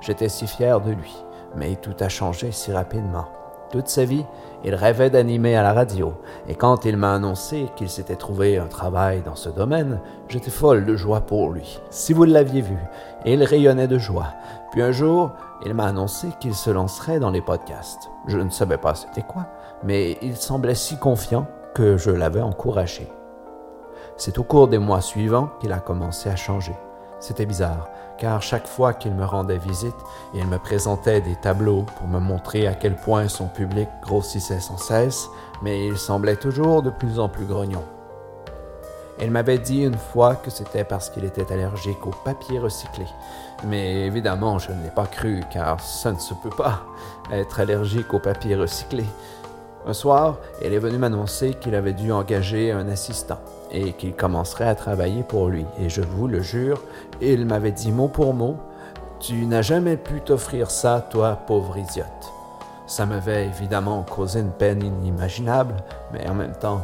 J'étais 0.00 0.28
si 0.28 0.46
fier 0.46 0.80
de 0.80 0.90
lui, 0.90 1.16
mais 1.56 1.76
tout 1.76 1.94
a 2.00 2.08
changé 2.08 2.52
si 2.52 2.72
rapidement. 2.72 3.26
Toute 3.70 3.88
sa 3.88 4.04
vie, 4.04 4.24
il 4.62 4.74
rêvait 4.74 5.10
d'animer 5.10 5.56
à 5.56 5.62
la 5.62 5.72
radio, 5.72 6.14
et 6.46 6.54
quand 6.54 6.84
il 6.84 6.96
m'a 6.96 7.14
annoncé 7.14 7.66
qu'il 7.74 7.88
s'était 7.88 8.16
trouvé 8.16 8.56
un 8.56 8.66
travail 8.66 9.22
dans 9.22 9.34
ce 9.34 9.48
domaine, 9.48 10.00
j'étais 10.28 10.50
folle 10.50 10.86
de 10.86 10.96
joie 10.96 11.22
pour 11.22 11.50
lui. 11.50 11.80
Si 11.90 12.12
vous 12.12 12.24
l'aviez 12.24 12.60
vu, 12.60 12.78
il 13.24 13.42
rayonnait 13.42 13.88
de 13.88 13.98
joie. 13.98 14.28
Puis 14.70 14.82
un 14.82 14.92
jour, 14.92 15.32
il 15.64 15.74
m'a 15.74 15.86
annoncé 15.86 16.28
qu'il 16.38 16.54
se 16.54 16.70
lancerait 16.70 17.18
dans 17.18 17.30
les 17.30 17.42
podcasts. 17.42 18.10
Je 18.26 18.38
ne 18.38 18.50
savais 18.50 18.78
pas 18.78 18.94
c'était 18.94 19.22
quoi, 19.22 19.46
mais 19.82 20.18
il 20.22 20.36
semblait 20.36 20.74
si 20.74 20.96
confiant 20.96 21.46
que 21.74 21.96
je 21.96 22.10
l'avais 22.10 22.42
encouragé. 22.42 23.10
C'est 24.16 24.38
au 24.38 24.44
cours 24.44 24.68
des 24.68 24.78
mois 24.78 25.00
suivants 25.00 25.50
qu'il 25.60 25.72
a 25.72 25.80
commencé 25.80 26.28
à 26.28 26.36
changer. 26.36 26.76
C'était 27.18 27.46
bizarre, 27.46 27.88
car 28.16 28.42
chaque 28.42 28.68
fois 28.68 28.94
qu'il 28.94 29.12
me 29.12 29.24
rendait 29.24 29.58
visite, 29.58 29.96
il 30.34 30.46
me 30.46 30.58
présentait 30.58 31.20
des 31.20 31.34
tableaux 31.34 31.84
pour 31.96 32.06
me 32.06 32.20
montrer 32.20 32.68
à 32.68 32.74
quel 32.74 32.94
point 32.94 33.26
son 33.26 33.48
public 33.48 33.88
grossissait 34.02 34.60
sans 34.60 34.76
cesse, 34.76 35.28
mais 35.62 35.86
il 35.86 35.98
semblait 35.98 36.36
toujours 36.36 36.82
de 36.82 36.90
plus 36.90 37.18
en 37.18 37.28
plus 37.28 37.44
grognon. 37.44 37.82
Il 39.20 39.32
m'avait 39.32 39.58
dit 39.58 39.82
une 39.82 39.98
fois 39.98 40.36
que 40.36 40.50
c'était 40.50 40.84
parce 40.84 41.10
qu'il 41.10 41.24
était 41.24 41.52
allergique 41.52 42.06
au 42.06 42.10
papier 42.24 42.58
recyclé. 42.58 43.06
Mais 43.66 44.06
évidemment, 44.06 44.58
je 44.58 44.70
ne 44.70 44.82
l'ai 44.82 44.90
pas 44.90 45.06
cru, 45.06 45.40
car 45.50 45.80
ça 45.80 46.12
ne 46.12 46.18
se 46.18 46.34
peut 46.34 46.50
pas 46.50 46.82
être 47.32 47.58
allergique 47.58 48.14
au 48.14 48.20
papier 48.20 48.54
recyclé. 48.54 49.04
Un 49.86 49.92
soir, 49.92 50.36
il 50.62 50.72
est 50.72 50.78
venu 50.78 50.98
m'annoncer 50.98 51.54
qu'il 51.54 51.74
avait 51.74 51.92
dû 51.92 52.12
engager 52.12 52.70
un 52.70 52.88
assistant 52.88 53.38
et 53.74 53.92
qu'il 53.92 54.14
commencerait 54.14 54.68
à 54.68 54.74
travailler 54.74 55.22
pour 55.22 55.48
lui. 55.48 55.66
Et 55.78 55.88
je 55.88 56.00
vous 56.00 56.28
le 56.28 56.40
jure, 56.40 56.80
il 57.20 57.44
m'avait 57.44 57.72
dit 57.72 57.92
mot 57.92 58.08
pour 58.08 58.32
mot, 58.32 58.56
Tu 59.20 59.46
n'as 59.46 59.62
jamais 59.62 59.96
pu 59.96 60.20
t'offrir 60.20 60.70
ça, 60.70 61.06
toi, 61.10 61.38
pauvre 61.46 61.76
idiote. 61.76 62.06
Ça 62.86 63.04
m'avait 63.06 63.46
évidemment 63.46 64.02
causé 64.02 64.40
une 64.40 64.52
peine 64.52 64.82
inimaginable, 64.82 65.74
mais 66.12 66.28
en 66.28 66.34
même 66.34 66.54
temps, 66.54 66.82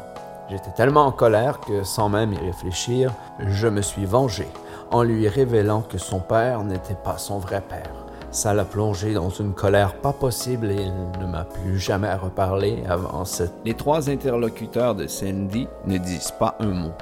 J'étais 0.50 0.72
tellement 0.72 1.06
en 1.06 1.12
colère 1.12 1.60
que, 1.60 1.84
sans 1.84 2.08
même 2.08 2.32
y 2.32 2.38
réfléchir, 2.38 3.12
je 3.38 3.68
me 3.68 3.82
suis 3.82 4.04
vengé 4.04 4.48
en 4.90 5.04
lui 5.04 5.28
révélant 5.28 5.82
que 5.82 5.96
son 5.96 6.18
père 6.18 6.64
n'était 6.64 6.96
pas 6.96 7.18
son 7.18 7.38
vrai 7.38 7.60
père. 7.60 7.99
Ça 8.30 8.54
l'a 8.54 8.64
plongé 8.64 9.12
dans 9.12 9.30
une 9.30 9.54
colère 9.54 9.94
pas 9.94 10.12
possible 10.12 10.70
et 10.70 10.82
il 10.84 11.20
ne 11.20 11.26
m'a 11.26 11.44
plus 11.44 11.80
jamais 11.80 12.14
reparlé 12.14 12.84
avant 12.88 13.24
cette... 13.24 13.52
Les 13.64 13.74
trois 13.74 14.08
interlocuteurs 14.08 14.94
de 14.94 15.08
Sandy 15.08 15.66
ne 15.86 15.98
disent 15.98 16.32
pas 16.38 16.56
un 16.60 16.68
mot, 16.68 16.92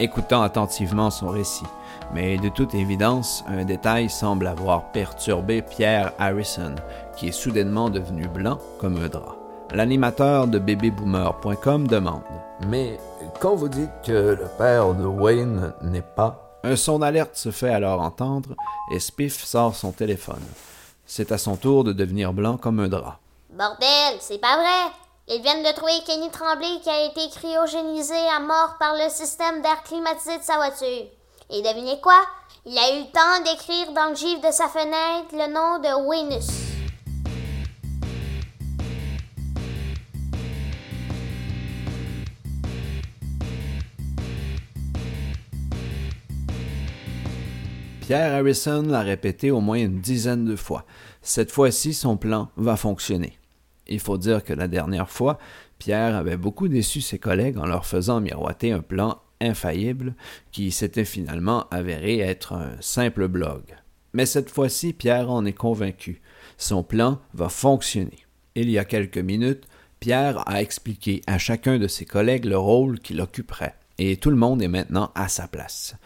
écoutant 0.00 0.42
attentivement 0.42 1.10
son 1.10 1.28
récit. 1.28 1.64
Mais 2.12 2.36
de 2.36 2.50
toute 2.50 2.74
évidence, 2.74 3.42
un 3.48 3.64
détail 3.64 4.10
semble 4.10 4.46
avoir 4.46 4.92
perturbé 4.92 5.62
Pierre 5.62 6.12
Harrison, 6.18 6.74
qui 7.16 7.28
est 7.28 7.32
soudainement 7.32 7.88
devenu 7.88 8.28
blanc 8.28 8.58
comme 8.78 8.98
un 8.98 9.08
drap. 9.08 9.36
L'animateur 9.72 10.46
de 10.46 10.58
bébéboomer.com 10.58 11.88
demande 11.88 12.22
Mais 12.68 12.98
quand 13.40 13.56
vous 13.56 13.68
dites 13.68 13.90
que 14.04 14.12
le 14.12 14.46
père 14.58 14.94
de 14.94 15.04
Wayne 15.04 15.72
n'est 15.82 16.02
pas. 16.02 16.45
Un 16.68 16.74
son 16.74 16.98
d'alerte 16.98 17.36
se 17.36 17.52
fait 17.52 17.72
alors 17.72 18.00
entendre 18.00 18.56
et 18.90 18.98
Spiff 18.98 19.44
sort 19.44 19.76
son 19.76 19.92
téléphone. 19.92 20.42
C'est 21.06 21.30
à 21.30 21.38
son 21.38 21.54
tour 21.54 21.84
de 21.84 21.92
devenir 21.92 22.32
blanc 22.32 22.56
comme 22.56 22.80
un 22.80 22.88
drap. 22.88 23.20
Bordel, 23.50 24.16
c'est 24.18 24.40
pas 24.40 24.56
vrai! 24.56 24.92
Ils 25.28 25.42
viennent 25.42 25.62
de 25.62 25.72
trouver 25.76 25.92
Kenny 26.04 26.28
Tremblay 26.28 26.80
qui 26.82 26.90
a 26.90 27.04
été 27.04 27.28
cryogénisé 27.30 28.18
à 28.36 28.40
mort 28.40 28.74
par 28.80 28.94
le 28.94 29.08
système 29.10 29.62
d'air 29.62 29.80
climatisé 29.84 30.38
de 30.38 30.42
sa 30.42 30.56
voiture. 30.56 31.06
Et 31.50 31.62
devinez 31.62 32.00
quoi? 32.00 32.20
Il 32.64 32.76
a 32.76 32.96
eu 32.96 33.02
le 33.02 33.12
temps 33.12 33.44
d'écrire 33.44 33.92
dans 33.92 34.08
le 34.08 34.16
gif 34.16 34.40
de 34.40 34.50
sa 34.50 34.66
fenêtre 34.66 35.34
le 35.34 35.46
nom 35.46 35.78
de 35.78 36.04
Wenus. 36.04 36.75
Pierre 48.06 48.34
Harrison 48.34 48.82
l'a 48.82 49.02
répété 49.02 49.50
au 49.50 49.60
moins 49.60 49.78
une 49.78 49.98
dizaine 49.98 50.44
de 50.44 50.54
fois. 50.54 50.86
Cette 51.22 51.50
fois-ci, 51.50 51.92
son 51.92 52.16
plan 52.16 52.52
va 52.56 52.76
fonctionner. 52.76 53.36
Il 53.88 53.98
faut 53.98 54.16
dire 54.16 54.44
que 54.44 54.52
la 54.52 54.68
dernière 54.68 55.10
fois, 55.10 55.40
Pierre 55.80 56.14
avait 56.14 56.36
beaucoup 56.36 56.68
déçu 56.68 57.00
ses 57.00 57.18
collègues 57.18 57.58
en 57.58 57.66
leur 57.66 57.84
faisant 57.84 58.20
miroiter 58.20 58.70
un 58.70 58.78
plan 58.78 59.20
infaillible 59.40 60.14
qui 60.52 60.70
s'était 60.70 61.04
finalement 61.04 61.66
avéré 61.72 62.20
être 62.20 62.52
un 62.52 62.76
simple 62.78 63.26
blog. 63.26 63.62
Mais 64.12 64.24
cette 64.24 64.50
fois-ci, 64.50 64.92
Pierre 64.92 65.28
en 65.28 65.44
est 65.44 65.52
convaincu. 65.52 66.22
Son 66.58 66.84
plan 66.84 67.18
va 67.34 67.48
fonctionner. 67.48 68.24
Il 68.54 68.70
y 68.70 68.78
a 68.78 68.84
quelques 68.84 69.18
minutes, 69.18 69.64
Pierre 69.98 70.48
a 70.48 70.62
expliqué 70.62 71.22
à 71.26 71.38
chacun 71.38 71.80
de 71.80 71.88
ses 71.88 72.04
collègues 72.04 72.44
le 72.44 72.56
rôle 72.56 73.00
qu'il 73.00 73.20
occuperait, 73.20 73.74
et 73.98 74.16
tout 74.16 74.30
le 74.30 74.36
monde 74.36 74.62
est 74.62 74.68
maintenant 74.68 75.10
à 75.16 75.26
sa 75.26 75.48
place. 75.48 75.96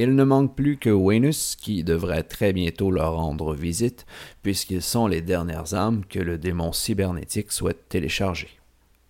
Il 0.00 0.14
ne 0.14 0.22
manque 0.22 0.54
plus 0.54 0.76
que 0.76 0.90
Wenus, 0.90 1.56
qui 1.56 1.82
devrait 1.82 2.22
très 2.22 2.52
bientôt 2.52 2.92
leur 2.92 3.16
rendre 3.16 3.52
visite, 3.52 4.06
puisqu'ils 4.44 4.80
sont 4.80 5.08
les 5.08 5.22
dernières 5.22 5.74
âmes 5.74 6.04
que 6.08 6.20
le 6.20 6.38
démon 6.38 6.72
cybernétique 6.72 7.50
souhaite 7.50 7.88
télécharger. 7.88 8.46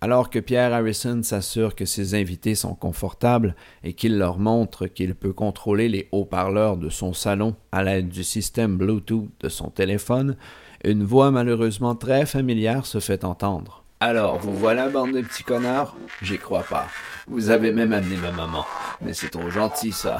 Alors 0.01 0.31
que 0.31 0.39
Pierre 0.39 0.73
Harrison 0.73 1.21
s'assure 1.21 1.75
que 1.75 1.85
ses 1.85 2.15
invités 2.15 2.55
sont 2.55 2.73
confortables 2.73 3.55
et 3.83 3.93
qu'il 3.93 4.17
leur 4.17 4.39
montre 4.39 4.87
qu'il 4.87 5.13
peut 5.13 5.31
contrôler 5.31 5.89
les 5.89 6.09
haut-parleurs 6.11 6.77
de 6.77 6.89
son 6.89 7.13
salon 7.13 7.55
à 7.71 7.83
l'aide 7.83 8.09
du 8.09 8.23
système 8.23 8.75
Bluetooth 8.75 9.29
de 9.41 9.49
son 9.49 9.69
téléphone, 9.69 10.37
une 10.83 11.03
voix 11.03 11.29
malheureusement 11.29 11.93
très 11.93 12.25
familière 12.25 12.87
se 12.87 12.99
fait 12.99 13.23
entendre. 13.23 13.83
Alors, 14.01 14.39
vous 14.39 14.53
voilà, 14.53 14.87
bande 14.87 15.11
de 15.11 15.19
petits 15.19 15.43
connards? 15.43 15.97
J'y 16.21 16.37
crois 16.37 16.63
pas. 16.63 16.87
Vous 17.27 17.49
avez 17.49 17.73
même 17.73 17.91
amené 17.91 18.15
ma 18.15 18.31
maman. 18.31 18.65
Mais 19.01 19.13
c'est 19.13 19.27
trop 19.27 19.49
gentil, 19.49 19.91
ça. 19.91 20.19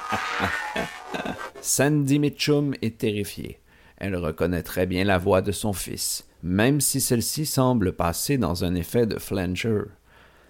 Sandy 1.61 2.19
Mitchum 2.19 2.75
est 2.81 2.97
terrifiée. 2.97 3.61
Elle 3.95 4.17
reconnaît 4.17 4.61
très 4.61 4.87
bien 4.87 5.05
la 5.05 5.17
voix 5.17 5.41
de 5.41 5.53
son 5.53 5.71
fils, 5.71 6.27
même 6.43 6.81
si 6.81 6.99
celle-ci 6.99 7.45
semble 7.45 7.93
passer 7.93 8.37
dans 8.37 8.65
un 8.65 8.75
effet 8.75 9.05
de 9.05 9.19
flanger. 9.19 9.83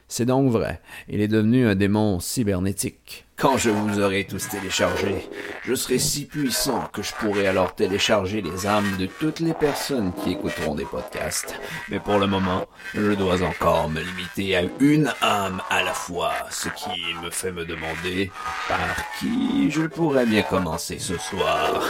C'est 0.07 0.25
donc 0.25 0.51
vrai, 0.51 0.81
il 1.09 1.19
est 1.19 1.27
devenu 1.27 1.67
un 1.67 1.73
démon 1.73 2.19
cybernétique. 2.19 3.25
Quand 3.37 3.57
je 3.57 3.71
vous 3.71 3.99
aurai 3.99 4.23
tous 4.23 4.47
téléchargés, 4.47 5.27
je 5.63 5.73
serai 5.73 5.97
si 5.97 6.25
puissant 6.25 6.87
que 6.93 7.01
je 7.01 7.11
pourrai 7.15 7.47
alors 7.47 7.73
télécharger 7.73 8.41
les 8.41 8.67
âmes 8.67 8.95
de 8.97 9.07
toutes 9.07 9.39
les 9.39 9.53
personnes 9.53 10.13
qui 10.13 10.31
écouteront 10.31 10.75
des 10.75 10.85
podcasts. 10.85 11.59
Mais 11.89 11.99
pour 11.99 12.19
le 12.19 12.27
moment, 12.27 12.65
je 12.93 13.11
dois 13.11 13.41
encore 13.41 13.89
me 13.89 13.99
limiter 13.99 14.55
à 14.55 14.61
une 14.79 15.11
âme 15.21 15.61
à 15.69 15.83
la 15.83 15.93
fois, 15.93 16.33
ce 16.51 16.69
qui 16.69 17.13
me 17.23 17.31
fait 17.31 17.51
me 17.51 17.65
demander 17.65 18.31
par 18.69 18.95
qui 19.19 19.69
je 19.71 19.87
pourrais 19.87 20.27
bien 20.27 20.43
commencer 20.43 20.99
ce 20.99 21.17
soir. 21.17 21.83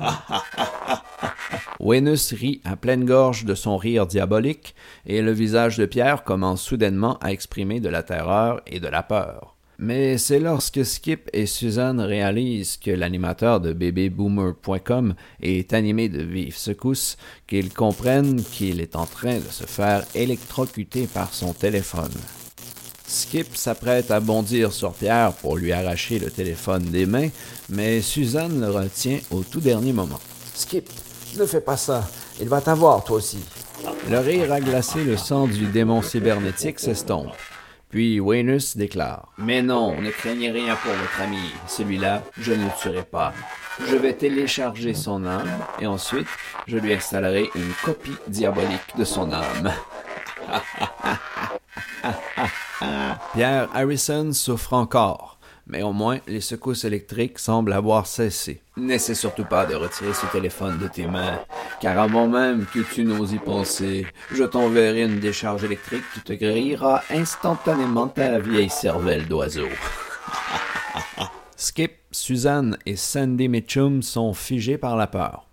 Wenus 1.80 2.32
rit 2.32 2.60
à 2.64 2.76
pleine 2.76 3.04
gorge 3.04 3.44
de 3.44 3.54
son 3.54 3.76
rire 3.76 4.06
diabolique, 4.06 4.74
et 5.06 5.22
le 5.22 5.32
visage 5.32 5.78
de 5.78 5.86
Pierre 5.86 6.24
commence 6.24 6.62
soudainement 6.62 7.18
à 7.18 7.32
exprimer 7.32 7.80
de 7.80 7.88
la 7.88 8.02
terreur 8.02 8.60
et 8.66 8.80
de 8.80 8.88
la 8.88 9.02
peur. 9.02 9.56
Mais 9.78 10.16
c'est 10.16 10.38
lorsque 10.38 10.84
Skip 10.84 11.28
et 11.32 11.46
Suzanne 11.46 12.00
réalisent 12.00 12.76
que 12.76 12.92
l'animateur 12.92 13.60
de 13.60 13.72
bébéboomer.com 13.72 15.14
est 15.42 15.72
animé 15.72 16.08
de 16.08 16.22
vives 16.22 16.56
secousses 16.56 17.16
qu'ils 17.48 17.74
comprennent 17.74 18.42
qu'il 18.44 18.80
est 18.80 18.94
en 18.94 19.06
train 19.06 19.38
de 19.38 19.50
se 19.50 19.64
faire 19.64 20.04
électrocuter 20.14 21.08
par 21.08 21.34
son 21.34 21.52
téléphone. 21.52 22.12
Skip 23.08 23.56
s'apprête 23.56 24.10
à 24.10 24.20
bondir 24.20 24.72
sur 24.72 24.92
Pierre 24.92 25.32
pour 25.32 25.56
lui 25.56 25.72
arracher 25.72 26.18
le 26.18 26.30
téléphone 26.30 26.84
des 26.84 27.04
mains, 27.04 27.28
mais 27.68 28.00
Suzanne 28.00 28.60
le 28.60 28.70
retient 28.70 29.18
au 29.30 29.42
tout 29.42 29.60
dernier 29.60 29.92
moment. 29.92 30.20
Skip, 30.54 30.88
ne 31.38 31.46
fais 31.46 31.60
pas 31.60 31.76
ça. 31.76 32.04
Il 32.40 32.48
va 32.48 32.60
t'avoir, 32.60 33.04
toi 33.04 33.16
aussi. 33.16 33.44
Le 34.08 34.18
rire 34.18 34.52
a 34.52 34.60
glacé 34.60 35.04
le 35.04 35.16
sang 35.16 35.46
du 35.46 35.66
démon 35.66 36.02
cybernétique 36.02 36.78
s'estompe. 36.78 37.32
Puis 37.90 38.20
Wenus 38.20 38.76
déclare 38.76 39.28
Mais 39.36 39.60
non, 39.60 40.00
ne 40.00 40.10
craignez 40.10 40.50
rien 40.50 40.76
pour 40.76 40.92
votre 40.92 41.20
ami. 41.20 41.52
Celui-là, 41.66 42.22
je 42.38 42.52
ne 42.52 42.64
le 42.64 42.70
tuerai 42.80 43.02
pas. 43.02 43.34
Je 43.86 43.96
vais 43.96 44.14
télécharger 44.14 44.94
son 44.94 45.26
âme 45.26 45.50
et 45.80 45.86
ensuite, 45.86 46.28
je 46.66 46.78
lui 46.78 46.94
installerai 46.94 47.50
une 47.54 47.72
copie 47.84 48.16
diabolique 48.28 48.96
de 48.96 49.04
son 49.04 49.30
âme. 49.32 49.72
Pierre 53.34 53.68
Harrison 53.74 54.32
souffre 54.32 54.72
encore 54.72 55.38
mais 55.72 55.82
au 55.82 55.94
moins 55.94 56.18
les 56.26 56.42
secousses 56.42 56.84
électriques 56.84 57.38
semblent 57.38 57.72
avoir 57.72 58.06
cessé. 58.06 58.60
N'essaie 58.76 59.14
surtout 59.14 59.46
pas 59.46 59.64
de 59.64 59.74
retirer 59.74 60.12
ce 60.12 60.26
téléphone 60.26 60.78
de 60.78 60.86
tes 60.86 61.06
mains, 61.06 61.40
car 61.80 61.98
avant 61.98 62.28
même 62.28 62.66
que 62.66 62.80
tu 62.80 63.04
n'oses 63.04 63.32
y 63.32 63.38
penser, 63.38 64.06
je 64.30 64.44
t'enverrai 64.44 65.04
une 65.04 65.18
décharge 65.18 65.64
électrique 65.64 66.04
qui 66.12 66.20
te 66.20 66.34
grillera 66.34 67.02
instantanément 67.10 68.06
ta 68.06 68.38
vieille 68.38 68.68
cervelle 68.68 69.26
d'oiseau. 69.26 69.68
Skip, 71.56 71.92
Suzanne 72.10 72.76
et 72.84 72.96
Sandy 72.96 73.48
Mitchum 73.48 74.02
sont 74.02 74.34
figés 74.34 74.76
par 74.76 74.96
la 74.96 75.06
peur. 75.06 75.48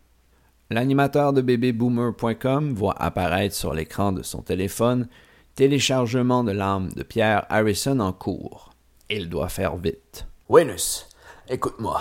L'animateur 0.70 1.32
de 1.32 1.42
bébéboomer.com 1.42 2.74
voit 2.74 3.02
apparaître 3.02 3.56
sur 3.56 3.74
l'écran 3.74 4.12
de 4.12 4.22
son 4.22 4.42
téléphone 4.42 5.08
téléchargement 5.56 6.44
de 6.44 6.52
l'âme 6.52 6.90
de 6.96 7.04
Pierre 7.04 7.46
Harrison 7.50 8.00
en 8.00 8.12
cours. 8.12 8.69
Il 9.12 9.28
doit 9.28 9.50
faire 9.50 9.76
vite. 9.76 10.28
Wenus, 10.50 11.08
écoute-moi. 11.50 12.00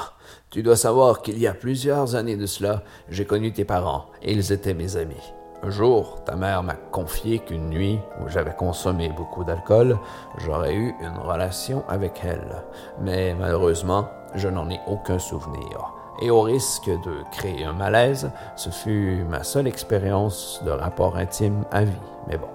Tu 0.51 0.63
dois 0.63 0.77
savoir 0.77 1.23
qu'il 1.23 1.39
y 1.39 1.47
a 1.47 1.55
plusieurs 1.55 2.15
années 2.15 2.37
de 2.37 2.45
cela, 2.45 2.83
j'ai 3.09 3.25
connu 3.25 3.51
tes 3.51 3.65
parents, 3.65 4.11
et 4.21 4.33
ils 4.33 4.53
étaient 4.53 4.75
mes 4.75 4.97
amis. 4.97 5.33
Un 5.63 5.71
jour, 5.71 6.23
ta 6.27 6.37
mère 6.37 6.63
m'a 6.63 6.75
confié 6.75 7.39
qu'une 7.39 7.71
nuit 7.71 7.99
où 8.21 8.29
j'avais 8.29 8.55
consommé 8.55 9.09
beaucoup 9.09 9.43
d'alcool, 9.43 9.99
j'aurais 10.37 10.75
eu 10.75 10.95
une 11.01 11.17
relation 11.17 11.83
avec 11.89 12.21
elle. 12.25 12.63
Mais 13.01 13.35
malheureusement, 13.35 14.07
Je 14.35 14.49
n'en 14.49 14.69
ai 14.69 14.79
aucun 14.87 15.19
souvenir. 15.19 15.95
Et 16.21 16.31
au 16.31 16.43
risque 16.43 16.91
de 16.91 17.23
créer 17.33 17.65
un 17.65 17.73
malaise, 17.73 18.31
ce 18.57 18.69
fut 18.69 19.25
ma 19.27 19.43
seule 19.43 19.67
expérience 19.67 20.61
de 20.67 20.71
rapport 20.71 21.17
intime 21.17 21.65
à 21.71 21.85
vie. 21.85 21.93
Mais 22.27 22.37
bon. 22.37 22.49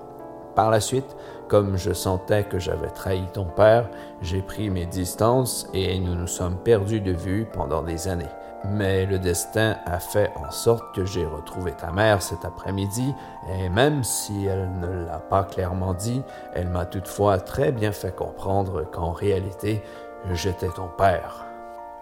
Par 0.54 0.70
la 0.70 0.80
suite, 0.80 1.16
comme 1.54 1.78
je 1.78 1.94
sentais 1.94 2.46
que 2.46 2.58
j'avais 2.58 2.88
trahi 2.88 3.28
ton 3.32 3.46
père, 3.46 3.88
j'ai 4.24 4.42
pris 4.42 4.72
mes 4.72 4.88
distances 4.88 5.70
et 5.72 6.00
nous 6.00 6.16
nous 6.16 6.26
sommes 6.26 6.58
perdus 6.58 7.00
de 7.00 7.12
vue 7.12 7.46
pendant 7.54 7.84
des 7.84 8.08
années. 8.08 8.26
Mais 8.66 9.06
le 9.06 9.20
destin 9.20 9.78
a 9.86 10.00
fait 10.00 10.32
en 10.36 10.50
sorte 10.50 10.96
que 10.96 11.06
j'ai 11.06 11.28
retrouvé 11.28 11.74
ta 11.74 11.92
mère 11.92 12.24
cet 12.24 12.44
après-midi, 12.44 13.14
et 13.56 13.70
même 13.70 14.04
si 14.04 14.46
elle 14.46 14.68
ne 14.80 15.06
l'a 15.06 15.20
pas 15.20 15.44
clairement 15.44 15.94
dit, 15.94 16.24
elle 16.56 16.70
m'a 16.70 16.88
toutefois 16.88 17.38
très 17.38 17.72
bien 17.72 17.92
fait 17.92 18.16
comprendre 18.16 18.90
qu'en 18.92 19.12
réalité, 19.12 19.84
j'étais 20.32 20.70
ton 20.70 20.88
père. 20.88 21.46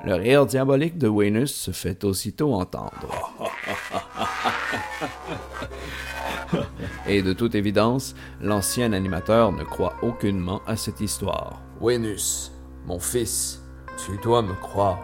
Le 0.06 0.16
rire 0.16 0.46
diabolique 0.46 0.98
de 0.98 1.10
Wenus 1.10 1.54
se 1.54 1.72
fait 1.72 2.06
aussitôt 2.06 2.54
entendre. 2.54 3.34
Et 7.08 7.22
de 7.22 7.34
toute 7.34 7.56
évidence, 7.56 8.16
l'ancien 8.42 8.94
animateur 8.94 9.52
ne 9.52 9.64
croit 9.64 9.96
aucunement 10.02 10.62
à 10.68 10.76
cette 10.76 11.02
histoire. 11.02 11.62
Wenus, 11.80 12.52
mon 12.86 13.00
fils, 13.00 13.62
tu 14.06 14.18
dois 14.24 14.42
me 14.42 14.54
croire. 14.54 15.00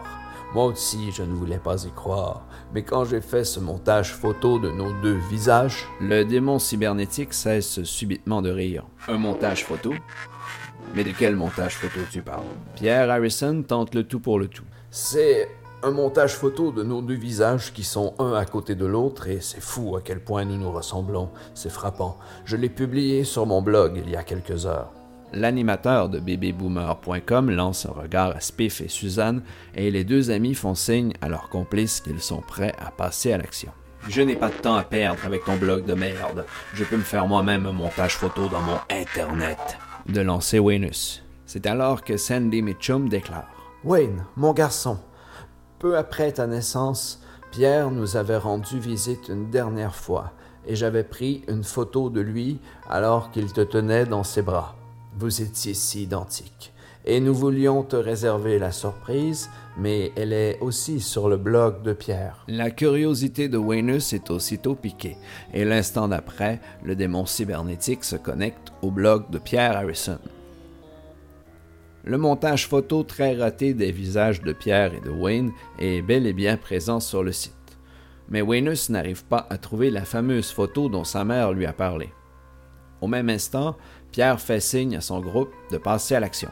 Moi 0.54 0.64
aussi, 0.64 1.12
je 1.12 1.22
ne 1.22 1.34
voulais 1.34 1.58
pas 1.58 1.84
y 1.84 1.90
croire. 1.90 2.46
Mais 2.74 2.82
quand 2.82 3.04
j'ai 3.04 3.20
fait 3.20 3.44
ce 3.44 3.60
montage 3.60 4.14
photo 4.14 4.58
de 4.58 4.70
nos 4.70 4.92
deux 5.02 5.18
visages, 5.30 5.86
Le 6.00 6.24
démon 6.24 6.58
cybernétique 6.58 7.34
cesse 7.34 7.82
subitement 7.84 8.40
de 8.40 8.50
rire. 8.50 8.84
Un 9.08 9.18
montage 9.18 9.64
photo? 9.64 9.92
Mais 10.94 11.04
de 11.04 11.10
quel 11.10 11.36
montage 11.36 11.74
photo 11.76 12.00
tu 12.10 12.22
parles? 12.22 12.44
Pierre 12.76 13.10
Harrison 13.10 13.62
tente 13.62 13.94
le 13.94 14.04
tout 14.04 14.20
pour 14.20 14.38
le 14.38 14.48
tout. 14.48 14.64
c'est 14.90 15.50
un 15.82 15.90
montage 15.90 16.34
photo 16.34 16.72
de 16.72 16.82
nos 16.82 17.02
deux 17.02 17.14
visages 17.14 17.72
qui 17.72 17.84
sont 17.84 18.14
un 18.18 18.34
à 18.34 18.44
côté 18.44 18.74
de 18.74 18.86
l'autre 18.86 19.28
et 19.28 19.40
c'est 19.40 19.60
fou 19.60 19.96
à 19.96 20.00
quel 20.02 20.20
point 20.20 20.44
nous 20.44 20.56
nous 20.56 20.72
ressemblons. 20.72 21.30
C'est 21.54 21.70
frappant. 21.70 22.18
Je 22.44 22.56
l'ai 22.56 22.68
publié 22.68 23.24
sur 23.24 23.46
mon 23.46 23.62
blog 23.62 24.02
il 24.04 24.10
y 24.10 24.16
a 24.16 24.24
quelques 24.24 24.66
heures. 24.66 24.92
L'animateur 25.32 26.08
de 26.08 26.20
bébéboomer.com 26.20 27.50
lance 27.50 27.86
un 27.86 27.92
regard 27.92 28.34
à 28.34 28.40
Spiff 28.40 28.80
et 28.80 28.88
Suzanne 28.88 29.42
et 29.74 29.90
les 29.90 30.04
deux 30.04 30.30
amis 30.30 30.54
font 30.54 30.74
signe 30.74 31.12
à 31.20 31.28
leurs 31.28 31.48
complices 31.48 32.00
qu'ils 32.00 32.20
sont 32.20 32.40
prêts 32.40 32.74
à 32.78 32.90
passer 32.90 33.32
à 33.32 33.38
l'action. 33.38 33.70
Je 34.08 34.22
n'ai 34.22 34.36
pas 34.36 34.48
de 34.48 34.54
temps 34.54 34.76
à 34.76 34.84
perdre 34.84 35.20
avec 35.26 35.44
ton 35.44 35.56
blog 35.56 35.84
de 35.84 35.94
merde. 35.94 36.46
Je 36.72 36.84
peux 36.84 36.96
me 36.96 37.02
faire 37.02 37.26
moi-même 37.26 37.66
un 37.66 37.72
montage 37.72 38.16
photo 38.16 38.48
dans 38.48 38.60
mon 38.62 38.78
Internet. 38.90 39.58
De 40.08 40.22
lancer 40.22 40.58
Wenus. 40.58 41.22
C'est 41.44 41.66
alors 41.66 42.04
que 42.04 42.16
Sandy 42.16 42.62
Mitchum 42.62 43.08
déclare. 43.08 43.50
Wayne, 43.84 44.24
mon 44.36 44.52
garçon, 44.52 44.98
peu 45.78 45.96
après 45.96 46.32
ta 46.32 46.46
naissance, 46.46 47.20
Pierre 47.50 47.90
nous 47.90 48.16
avait 48.16 48.36
rendu 48.36 48.78
visite 48.78 49.28
une 49.28 49.50
dernière 49.50 49.94
fois 49.94 50.32
et 50.66 50.76
j'avais 50.76 51.04
pris 51.04 51.42
une 51.48 51.64
photo 51.64 52.10
de 52.10 52.20
lui 52.20 52.58
alors 52.88 53.30
qu'il 53.30 53.52
te 53.52 53.62
tenait 53.62 54.04
dans 54.04 54.24
ses 54.24 54.42
bras. 54.42 54.76
Vous 55.18 55.42
étiez 55.42 55.74
si 55.74 56.02
identiques. 56.02 56.72
Et 57.04 57.20
nous 57.20 57.34
voulions 57.34 57.84
te 57.84 57.96
réserver 57.96 58.58
la 58.58 58.70
surprise, 58.70 59.48
mais 59.78 60.12
elle 60.14 60.34
est 60.34 60.58
aussi 60.60 61.00
sur 61.00 61.28
le 61.30 61.38
blog 61.38 61.82
de 61.82 61.94
Pierre. 61.94 62.44
La 62.48 62.70
curiosité 62.70 63.48
de 63.48 63.56
Wenus 63.56 64.12
est 64.12 64.30
aussitôt 64.30 64.74
piquée, 64.74 65.16
et 65.54 65.64
l'instant 65.64 66.08
d'après, 66.08 66.60
le 66.84 66.94
démon 66.96 67.24
cybernétique 67.24 68.04
se 68.04 68.16
connecte 68.16 68.72
au 68.82 68.90
blog 68.90 69.30
de 69.30 69.38
Pierre 69.38 69.76
Harrison. 69.76 70.18
Le 72.08 72.16
montage 72.16 72.66
photo 72.66 73.02
très 73.02 73.36
raté 73.36 73.74
des 73.74 73.92
visages 73.92 74.40
de 74.40 74.54
Pierre 74.54 74.94
et 74.94 75.00
de 75.00 75.10
Wayne 75.10 75.52
est 75.78 76.00
bel 76.00 76.26
et 76.26 76.32
bien 76.32 76.56
présent 76.56 77.00
sur 77.00 77.22
le 77.22 77.32
site. 77.32 77.52
Mais 78.30 78.40
Wenus 78.40 78.88
n'arrive 78.88 79.26
pas 79.26 79.46
à 79.50 79.58
trouver 79.58 79.90
la 79.90 80.06
fameuse 80.06 80.50
photo 80.50 80.88
dont 80.88 81.04
sa 81.04 81.26
mère 81.26 81.52
lui 81.52 81.66
a 81.66 81.74
parlé. 81.74 82.08
Au 83.02 83.08
même 83.08 83.28
instant, 83.28 83.76
Pierre 84.10 84.40
fait 84.40 84.60
signe 84.60 84.96
à 84.96 85.02
son 85.02 85.20
groupe 85.20 85.52
de 85.70 85.76
passer 85.76 86.14
à 86.14 86.20
l'action. 86.20 86.48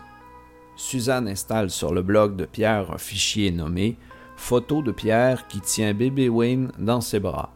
Suzanne 0.76 1.26
installe 1.26 1.70
sur 1.70 1.94
le 1.94 2.02
blog 2.02 2.36
de 2.36 2.44
Pierre 2.44 2.92
un 2.92 2.98
fichier 2.98 3.50
nommé 3.50 3.96
Photo 4.36 4.82
de 4.82 4.92
Pierre 4.92 5.46
qui 5.46 5.62
tient 5.62 5.94
bébé 5.94 6.28
Wayne 6.28 6.70
dans 6.78 7.00
ses 7.00 7.18
bras, 7.18 7.54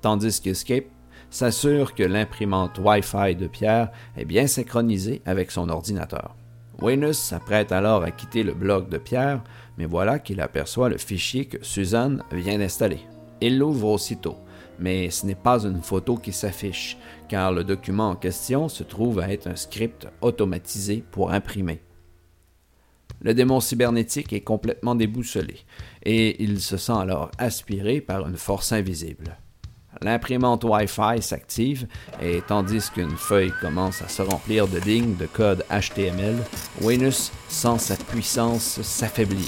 tandis 0.00 0.40
qu'Escape 0.40 0.86
s'assure 1.30 1.94
que 1.94 2.02
l'imprimante 2.02 2.80
Wi-Fi 2.82 3.36
de 3.36 3.46
Pierre 3.46 3.92
est 4.16 4.24
bien 4.24 4.48
synchronisée 4.48 5.22
avec 5.24 5.52
son 5.52 5.68
ordinateur. 5.68 6.34
Wenus 6.80 7.18
s'apprête 7.18 7.72
alors 7.72 8.02
à 8.02 8.10
quitter 8.10 8.42
le 8.42 8.52
blog 8.52 8.88
de 8.88 8.98
Pierre, 8.98 9.42
mais 9.78 9.86
voilà 9.86 10.18
qu'il 10.18 10.40
aperçoit 10.40 10.90
le 10.90 10.98
fichier 10.98 11.46
que 11.46 11.64
Suzanne 11.64 12.22
vient 12.32 12.58
d'installer. 12.58 13.00
Il 13.40 13.58
l'ouvre 13.58 13.88
aussitôt, 13.88 14.36
mais 14.78 15.10
ce 15.10 15.24
n'est 15.24 15.34
pas 15.34 15.64
une 15.64 15.82
photo 15.82 16.16
qui 16.16 16.32
s'affiche, 16.32 16.98
car 17.28 17.52
le 17.52 17.64
document 17.64 18.10
en 18.10 18.16
question 18.16 18.68
se 18.68 18.82
trouve 18.82 19.20
à 19.20 19.30
être 19.30 19.46
un 19.46 19.56
script 19.56 20.06
automatisé 20.20 21.02
pour 21.10 21.32
imprimer. 21.32 21.80
Le 23.22 23.32
démon 23.32 23.60
cybernétique 23.60 24.34
est 24.34 24.42
complètement 24.42 24.94
déboussolé, 24.94 25.56
et 26.04 26.42
il 26.42 26.60
se 26.60 26.76
sent 26.76 26.92
alors 26.92 27.30
aspiré 27.38 28.02
par 28.02 28.28
une 28.28 28.36
force 28.36 28.72
invisible. 28.72 29.38
L'imprimante 30.02 30.64
Wi-Fi 30.64 31.20
s'active 31.20 31.86
et 32.20 32.42
tandis 32.46 32.90
qu'une 32.92 33.16
feuille 33.16 33.52
commence 33.60 34.02
à 34.02 34.08
se 34.08 34.22
remplir 34.22 34.68
de 34.68 34.78
lignes 34.78 35.16
de 35.16 35.26
code 35.26 35.64
HTML, 35.70 36.36
Wenus 36.82 37.32
sent 37.48 37.78
sa 37.78 37.96
puissance 37.96 38.80
s'affaiblir. 38.82 39.46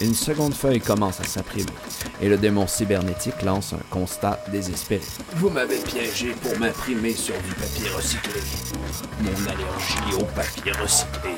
Une 0.00 0.14
seconde 0.14 0.54
feuille 0.54 0.80
commence 0.80 1.20
à 1.20 1.24
s'imprimer 1.24 1.72
et 2.20 2.28
le 2.28 2.36
démon 2.36 2.66
cybernétique 2.66 3.42
lance 3.42 3.72
un 3.72 3.82
constat 3.90 4.40
désespéré. 4.50 5.02
Vous 5.36 5.50
m'avez 5.50 5.78
piégé 5.78 6.34
pour 6.42 6.58
m'imprimer 6.58 7.12
sur 7.12 7.34
du 7.42 7.54
papier 7.54 7.88
recyclé. 7.90 8.40
Mon 9.20 9.50
allergie 9.50 10.20
au 10.20 10.24
papier 10.24 10.72
recyclé. 10.72 11.30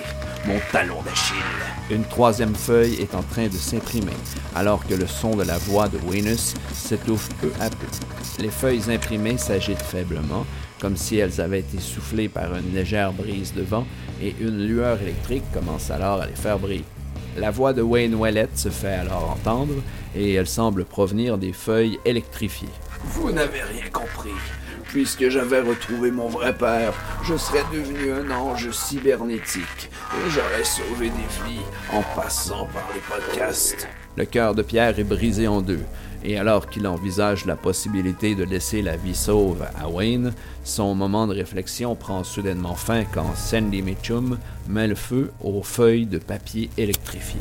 Mon 0.47 0.61
talon 0.71 1.03
d'Achille. 1.03 1.37
Une 1.91 2.05
troisième 2.05 2.55
feuille 2.55 2.95
est 3.01 3.17
en 3.17 3.23
train 3.23 3.49
de 3.49 3.57
s'imprimer, 3.57 4.13
alors 4.55 4.87
que 4.87 4.95
le 4.95 5.09
son 5.09 5.35
de 5.35 5.43
la 5.43 5.59
voix 5.59 5.89
de 5.89 5.99
Wenus 6.07 6.55
s'étouffe 6.73 7.29
peu 7.41 7.51
à 7.59 7.69
peu. 7.69 7.87
Les 8.39 8.51
feuilles 8.51 8.89
imprimées 8.89 9.39
s'agitent 9.39 9.83
faiblement, 9.83 10.47
comme 10.81 10.97
si 10.97 11.17
elles 11.17 11.41
avaient 11.41 11.61
été 11.61 11.81
soufflées 11.81 12.29
par 12.29 12.55
une 12.55 12.73
légère 12.73 13.13
brise 13.13 13.55
de 13.55 13.63
vent, 13.63 13.87
et 14.23 14.37
une 14.41 14.69
lueur 14.69 15.03
électrique 15.03 15.45
commence 15.53 15.91
alors 15.91 16.21
à 16.21 16.27
les 16.27 16.37
faire 16.37 16.61
briller. 16.61 16.85
La 17.37 17.51
voix 17.51 17.73
de 17.73 17.83
Wayne 17.83 18.15
Wallet 18.15 18.49
se 18.55 18.69
fait 18.69 18.95
alors 18.95 19.31
entendre, 19.31 19.75
et 20.15 20.35
elle 20.35 20.47
semble 20.47 20.85
provenir 20.85 21.39
des 21.39 21.53
feuilles 21.53 21.99
électrifiées. 22.05 22.69
Vous 23.05 23.33
n'avez 23.33 23.63
rien 23.63 23.91
compris. 23.93 24.31
Puisque 24.89 25.29
j'avais 25.29 25.61
retrouvé 25.61 26.11
mon 26.11 26.29
vrai 26.29 26.55
père, 26.55 26.95
je 27.23 27.37
serais 27.37 27.65
devenu 27.73 28.13
un 28.13 28.31
ange 28.31 28.71
cybernétique 28.71 29.91
et 30.15 30.31
j'aurais 30.31 30.65
sauvé 30.65 31.11
des 31.11 31.45
vies 31.47 31.61
en 31.93 32.03
passant 32.15 32.67
par 32.67 32.89
les 32.95 33.01
podcasts. 33.01 33.89
Le 34.17 34.25
cœur 34.25 34.55
de 34.55 34.63
Pierre 34.63 34.99
est 34.99 35.05
brisé 35.05 35.49
en 35.49 35.61
deux, 35.61 35.83
et 36.25 36.39
alors 36.39 36.69
qu'il 36.69 36.87
envisage 36.87 37.45
la 37.45 37.57
possibilité 37.57 38.35
de 38.35 38.45
laisser 38.45 38.81
la 38.81 38.97
vie 38.97 39.15
sauve 39.15 39.67
à 39.79 39.89
Wayne, 39.89 40.33
son 40.65 40.95
moment 40.95 41.27
de 41.27 41.35
réflexion 41.35 41.95
prend 41.95 42.25
soudainement 42.25 42.75
fin 42.75 43.05
quand 43.05 43.35
Sandy 43.37 43.83
Mitchum 43.83 44.39
met 44.69 44.89
le 44.89 44.95
feu 44.95 45.33
aux 45.43 45.63
feuilles 45.63 46.07
de 46.07 46.19
papier 46.19 46.71
électrifiées. 46.79 47.41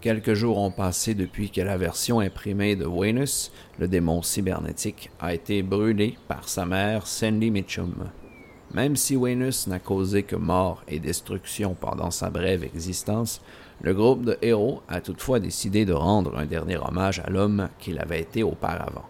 Quelques 0.00 0.34
jours 0.34 0.58
ont 0.58 0.70
passé 0.70 1.14
depuis 1.14 1.50
que 1.50 1.60
la 1.60 1.76
version 1.76 2.20
imprimée 2.20 2.76
de 2.76 2.86
Wenus, 2.86 3.50
le 3.80 3.88
démon 3.88 4.22
cybernétique, 4.22 5.10
a 5.18 5.34
été 5.34 5.60
brûlée 5.62 6.16
par 6.28 6.48
sa 6.48 6.64
mère 6.64 7.08
Sandy 7.08 7.50
Mitchum. 7.50 8.08
Même 8.72 8.94
si 8.94 9.16
Wenus 9.16 9.66
n'a 9.66 9.80
causé 9.80 10.22
que 10.22 10.36
mort 10.36 10.84
et 10.86 11.00
destruction 11.00 11.74
pendant 11.74 12.12
sa 12.12 12.30
brève 12.30 12.62
existence, 12.62 13.40
le 13.82 13.92
groupe 13.92 14.24
de 14.24 14.38
héros 14.40 14.82
a 14.88 15.00
toutefois 15.00 15.40
décidé 15.40 15.84
de 15.84 15.94
rendre 15.94 16.38
un 16.38 16.46
dernier 16.46 16.76
hommage 16.76 17.18
à 17.18 17.28
l'homme 17.28 17.68
qu'il 17.80 17.98
avait 17.98 18.20
été 18.20 18.44
auparavant. 18.44 19.06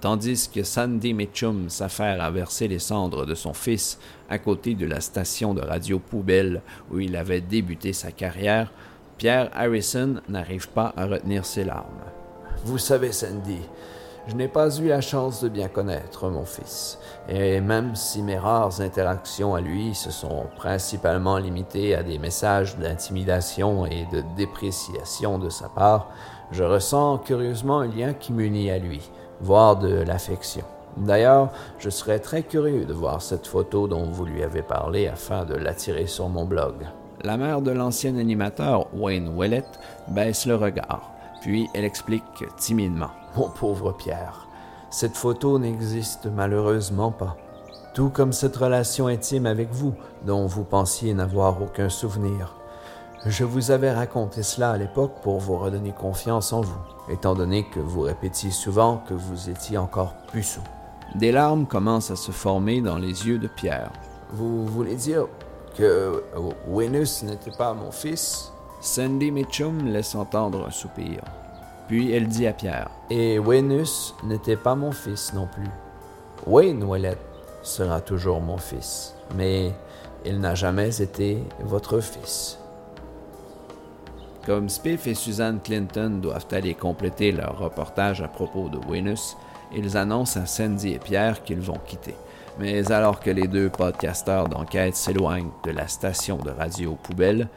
Tandis 0.00 0.48
que 0.54 0.62
Sandy 0.62 1.14
Mitchum 1.14 1.68
s'affaire 1.68 2.22
à 2.22 2.30
verser 2.30 2.68
les 2.68 2.78
cendres 2.78 3.26
de 3.26 3.34
son 3.34 3.54
fils 3.54 3.98
à 4.30 4.38
côté 4.38 4.76
de 4.76 4.86
la 4.86 5.00
station 5.00 5.52
de 5.52 5.62
radio 5.62 5.98
poubelle 5.98 6.62
où 6.92 7.00
il 7.00 7.16
avait 7.16 7.40
débuté 7.40 7.92
sa 7.92 8.12
carrière, 8.12 8.72
Pierre 9.18 9.50
Harrison 9.52 10.20
n'arrive 10.28 10.68
pas 10.68 10.92
à 10.96 11.06
retenir 11.06 11.44
ses 11.44 11.64
larmes. 11.64 12.04
Vous 12.64 12.78
savez, 12.78 13.10
Sandy, 13.10 13.58
Je 14.28 14.34
n'ai 14.34 14.46
pas 14.46 14.76
eu 14.76 14.88
la 14.88 15.00
chance 15.00 15.42
de 15.42 15.48
bien 15.48 15.68
connaître 15.68 16.28
mon 16.28 16.44
fils, 16.44 16.98
et 17.30 17.62
même 17.62 17.96
si 17.96 18.22
mes 18.22 18.36
rares 18.36 18.82
interactions 18.82 19.54
à 19.54 19.62
lui 19.62 19.94
se 19.94 20.10
sont 20.10 20.44
principalement 20.54 21.38
limitées 21.38 21.94
à 21.94 22.02
des 22.02 22.18
messages 22.18 22.76
d'intimidation 22.76 23.86
et 23.86 24.06
de 24.12 24.22
dépréciation 24.36 25.38
de 25.38 25.48
sa 25.48 25.70
part, 25.70 26.10
je 26.52 26.62
ressens 26.62 27.18
curieusement 27.18 27.80
un 27.80 27.86
lien 27.86 28.12
qui 28.12 28.34
m'unit 28.34 28.70
à 28.70 28.78
lui, 28.78 29.10
voire 29.40 29.76
de 29.76 30.02
l'affection. 30.02 30.64
D'ailleurs, 30.98 31.50
je 31.78 31.88
serais 31.88 32.18
très 32.18 32.42
curieux 32.42 32.84
de 32.84 32.92
voir 32.92 33.22
cette 33.22 33.46
photo 33.46 33.88
dont 33.88 34.10
vous 34.10 34.26
lui 34.26 34.42
avez 34.42 34.62
parlé 34.62 35.08
afin 35.08 35.46
de 35.46 35.54
l'attirer 35.54 36.06
sur 36.06 36.28
mon 36.28 36.44
blog. 36.44 36.74
La 37.24 37.36
mère 37.36 37.62
de 37.62 37.72
l'ancien 37.72 38.16
animateur, 38.16 38.86
Wayne 38.94 39.36
Willett, 39.36 39.66
baisse 40.06 40.46
le 40.46 40.54
regard, 40.54 41.10
puis 41.40 41.68
elle 41.74 41.84
explique 41.84 42.44
timidement. 42.56 43.10
Mon 43.36 43.48
pauvre 43.48 43.92
Pierre, 43.92 44.46
cette 44.90 45.16
photo 45.16 45.58
n'existe 45.58 46.26
malheureusement 46.26 47.10
pas. 47.10 47.36
Tout 47.92 48.08
comme 48.08 48.32
cette 48.32 48.56
relation 48.56 49.08
intime 49.08 49.46
avec 49.46 49.70
vous, 49.72 49.94
dont 50.24 50.46
vous 50.46 50.62
pensiez 50.62 51.12
n'avoir 51.12 51.60
aucun 51.60 51.88
souvenir. 51.88 52.54
Je 53.26 53.42
vous 53.42 53.72
avais 53.72 53.92
raconté 53.92 54.44
cela 54.44 54.70
à 54.70 54.78
l'époque 54.78 55.14
pour 55.22 55.40
vous 55.40 55.56
redonner 55.56 55.90
confiance 55.90 56.52
en 56.52 56.60
vous, 56.60 56.78
étant 57.10 57.34
donné 57.34 57.64
que 57.64 57.80
vous 57.80 58.02
répétiez 58.02 58.52
souvent 58.52 59.02
que 59.08 59.14
vous 59.14 59.50
étiez 59.50 59.76
encore 59.76 60.14
puceau. 60.30 60.60
Des 61.16 61.32
larmes 61.32 61.66
commencent 61.66 62.12
à 62.12 62.16
se 62.16 62.30
former 62.30 62.80
dans 62.80 62.98
les 62.98 63.26
yeux 63.26 63.38
de 63.38 63.48
Pierre. 63.48 63.90
Vous 64.30 64.64
voulez 64.66 64.94
dire 64.94 65.26
que 65.76 66.22
Wenus 66.66 67.22
n'était 67.22 67.56
pas 67.56 67.74
mon 67.74 67.90
fils 67.90 68.52
Sandy 68.80 69.32
Mitchum 69.32 69.88
laisse 69.88 70.14
entendre 70.14 70.66
un 70.66 70.70
soupir. 70.70 71.20
Puis 71.88 72.12
elle 72.12 72.28
dit 72.28 72.46
à 72.46 72.52
Pierre 72.52 72.90
Et 73.10 73.38
Wenus 73.38 74.14
n'était 74.22 74.56
pas 74.56 74.76
mon 74.76 74.92
fils 74.92 75.32
non 75.34 75.48
plus. 75.52 75.68
Wayne 76.46 76.84
Ouellette 76.84 77.18
sera 77.62 78.00
toujours 78.00 78.40
mon 78.40 78.56
fils, 78.56 79.14
mais 79.34 79.72
il 80.24 80.40
n'a 80.40 80.54
jamais 80.54 81.00
été 81.02 81.42
votre 81.60 82.00
fils. 82.00 82.58
Comme 84.46 84.68
Spiff 84.68 85.06
et 85.06 85.14
Suzanne 85.14 85.60
Clinton 85.62 86.20
doivent 86.22 86.46
aller 86.52 86.74
compléter 86.74 87.32
leur 87.32 87.58
reportage 87.58 88.22
à 88.22 88.28
propos 88.28 88.68
de 88.68 88.78
Wenus, 88.88 89.36
ils 89.74 89.96
annoncent 89.96 90.40
à 90.40 90.46
Sandy 90.46 90.94
et 90.94 90.98
Pierre 90.98 91.42
qu'ils 91.42 91.60
vont 91.60 91.80
quitter. 91.84 92.14
Mais 92.58 92.90
alors 92.90 93.20
que 93.20 93.30
les 93.30 93.46
deux 93.46 93.70
podcasteurs 93.70 94.48
d'enquête 94.48 94.96
s'éloignent 94.96 95.52
de 95.64 95.70
la 95.70 95.86
station 95.86 96.38
de 96.38 96.50
radio 96.50 96.96
poubelle, 97.02 97.48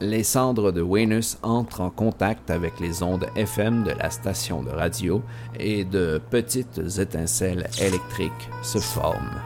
les 0.00 0.22
cendres 0.22 0.72
de 0.72 0.82
Wenus 0.82 1.38
entrent 1.42 1.80
en 1.80 1.90
contact 1.90 2.50
avec 2.50 2.80
les 2.80 3.02
ondes 3.02 3.26
FM 3.36 3.84
de 3.84 3.90
la 3.90 4.10
station 4.10 4.62
de 4.62 4.70
radio 4.70 5.22
et 5.58 5.84
de 5.84 6.20
petites 6.30 6.80
étincelles 6.98 7.68
électriques 7.80 8.50
se 8.62 8.78
forment. 8.78 9.40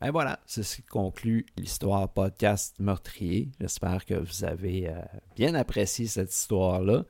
Ben 0.00 0.12
voilà, 0.12 0.40
c'est 0.46 0.62
ce 0.62 0.76
qui 0.76 0.82
conclut 0.82 1.44
l'histoire 1.58 2.08
podcast 2.08 2.74
meurtrier. 2.80 3.50
J'espère 3.60 4.06
que 4.06 4.14
vous 4.14 4.44
avez 4.44 4.88
euh, 4.88 4.98
bien 5.36 5.54
apprécié 5.54 6.06
cette 6.06 6.34
histoire-là. 6.34 7.04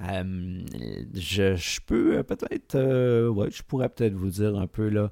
Euh, 0.00 0.64
je, 1.14 1.80
peux 1.86 2.18
euh, 2.18 2.22
peut-être, 2.24 3.28
ouais, 3.28 3.52
je 3.52 3.62
pourrais 3.62 3.88
peut-être 3.88 4.14
vous 4.14 4.30
dire 4.30 4.56
un 4.56 4.66
peu 4.66 4.88
là, 4.88 5.10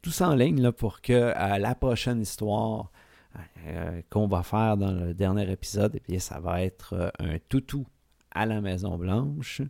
tout 0.00 0.12
ça 0.12 0.28
en 0.28 0.36
ligne 0.36 0.62
là, 0.62 0.70
pour 0.70 1.00
que 1.00 1.34
la 1.34 1.74
prochaine 1.74 2.20
histoire 2.20 2.92
qu'on 4.08 4.28
va 4.28 4.44
faire 4.44 4.76
dans 4.76 4.92
le 4.92 5.14
dernier 5.14 5.50
épisode, 5.50 5.96
et 5.96 6.02
eh 6.10 6.18
ça 6.20 6.38
va 6.38 6.62
être 6.62 7.12
un 7.18 7.38
toutou 7.48 7.88
à 8.30 8.46
la 8.46 8.60
Maison 8.60 8.96
Blanche. 8.98 9.62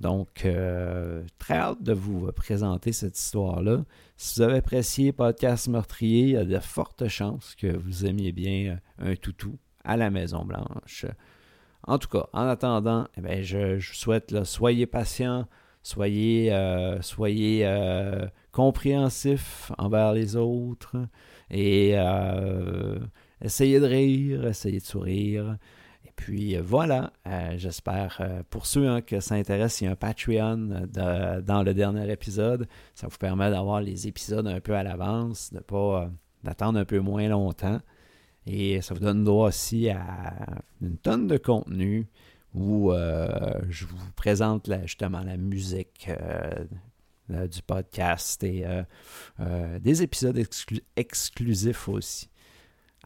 Donc, 0.00 0.44
euh, 0.44 1.22
très 1.38 1.54
hâte 1.54 1.82
de 1.82 1.94
vous 1.94 2.30
présenter 2.32 2.92
cette 2.92 3.18
histoire-là. 3.18 3.84
Si 4.16 4.38
vous 4.38 4.42
avez 4.42 4.58
apprécié 4.58 5.12
Podcast 5.12 5.68
Meurtrier, 5.68 6.22
il 6.22 6.30
y 6.30 6.36
a 6.36 6.44
de 6.44 6.58
fortes 6.58 7.08
chances 7.08 7.54
que 7.54 7.66
vous 7.66 8.04
aimiez 8.04 8.32
bien 8.32 8.78
euh, 9.00 9.12
un 9.12 9.16
toutou 9.16 9.58
à 9.84 9.96
la 9.96 10.10
Maison-Blanche. 10.10 11.06
En 11.84 11.98
tout 11.98 12.08
cas, 12.08 12.26
en 12.32 12.46
attendant, 12.46 13.06
eh 13.16 13.42
je, 13.42 13.78
je, 13.78 13.94
souhaite, 13.94 14.44
soyez 14.44 14.86
patients, 14.86 15.46
soyez, 15.82 16.52
euh, 16.52 17.00
soyez 17.00 17.66
compréhensifs 18.52 19.72
envers 19.78 20.12
les 20.12 20.36
autres 20.36 20.96
et 21.50 21.94
essayez 23.40 23.78
de 23.78 23.86
rire, 23.86 24.46
essayez 24.46 24.80
de 24.80 24.84
sourire. 24.84 25.56
Puis 26.16 26.56
euh, 26.56 26.62
voilà, 26.62 27.12
euh, 27.26 27.54
j'espère 27.56 28.18
euh, 28.20 28.42
pour 28.48 28.66
ceux 28.66 28.88
hein, 28.88 29.02
que 29.02 29.20
ça 29.20 29.34
intéresse, 29.34 29.80
il 29.80 29.84
y 29.84 29.86
a 29.86 29.92
un 29.92 29.96
Patreon 29.96 30.56
dans 31.44 31.62
le 31.62 31.74
dernier 31.74 32.10
épisode. 32.10 32.66
Ça 32.94 33.06
vous 33.06 33.18
permet 33.18 33.50
d'avoir 33.50 33.80
les 33.80 34.08
épisodes 34.08 34.46
un 34.46 34.60
peu 34.60 34.74
à 34.74 34.82
l'avance, 34.82 35.52
de 35.52 35.60
pas 35.60 36.10
d'attendre 36.42 36.78
un 36.78 36.84
peu 36.84 36.98
moins 36.98 37.28
longtemps. 37.28 37.80
Et 38.46 38.80
ça 38.80 38.94
vous 38.94 39.00
donne 39.00 39.24
droit 39.24 39.48
aussi 39.48 39.90
à 39.90 40.62
une 40.80 40.96
tonne 40.96 41.26
de 41.26 41.36
contenu 41.36 42.06
où 42.54 42.92
je 43.68 43.84
vous 43.84 43.96
présente 44.14 44.70
justement 44.82 45.20
la 45.20 45.36
musique 45.36 46.08
du 47.28 47.62
podcast 47.66 48.42
et 48.44 48.64
des 49.80 50.02
épisodes 50.02 50.40
exclusifs 50.96 51.88
aussi. 51.88 52.30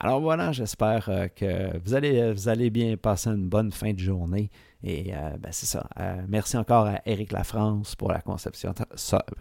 Alors 0.03 0.21
voilà, 0.23 0.51
j'espère 0.51 1.11
euh, 1.11 1.29
que 1.29 1.77
vous 1.85 1.93
allez, 1.95 2.33
vous 2.33 2.49
allez 2.49 2.71
bien 2.71 2.97
passer 2.97 3.29
une 3.29 3.51
bonne 3.51 3.71
fin 3.71 3.93
de 3.93 3.99
journée. 3.99 4.51
Et 4.83 5.15
euh, 5.15 5.37
ben, 5.39 5.53
c'est 5.53 5.67
ça. 5.67 5.87
Euh, 5.99 6.25
merci 6.27 6.57
encore 6.57 6.87
à 6.87 7.03
Éric 7.05 7.33
Lafrance 7.33 7.97
pour 7.97 8.11
la 8.11 8.23
conception, 8.23 8.73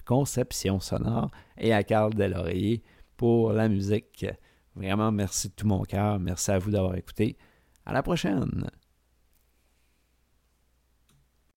conception 0.05 0.81
sonore 0.81 1.31
et 1.57 1.73
à 1.73 1.81
Carl 1.83 2.13
Delaurier 2.13 2.83
pour 3.15 3.53
la 3.53 3.69
musique. 3.69 4.25
Vraiment, 4.75 5.13
merci 5.13 5.47
de 5.47 5.53
tout 5.53 5.67
mon 5.67 5.83
cœur. 5.83 6.19
Merci 6.19 6.51
à 6.51 6.59
vous 6.59 6.71
d'avoir 6.71 6.95
écouté. 6.95 7.37
À 7.85 7.93
la 7.93 8.03
prochaine! 8.03 8.69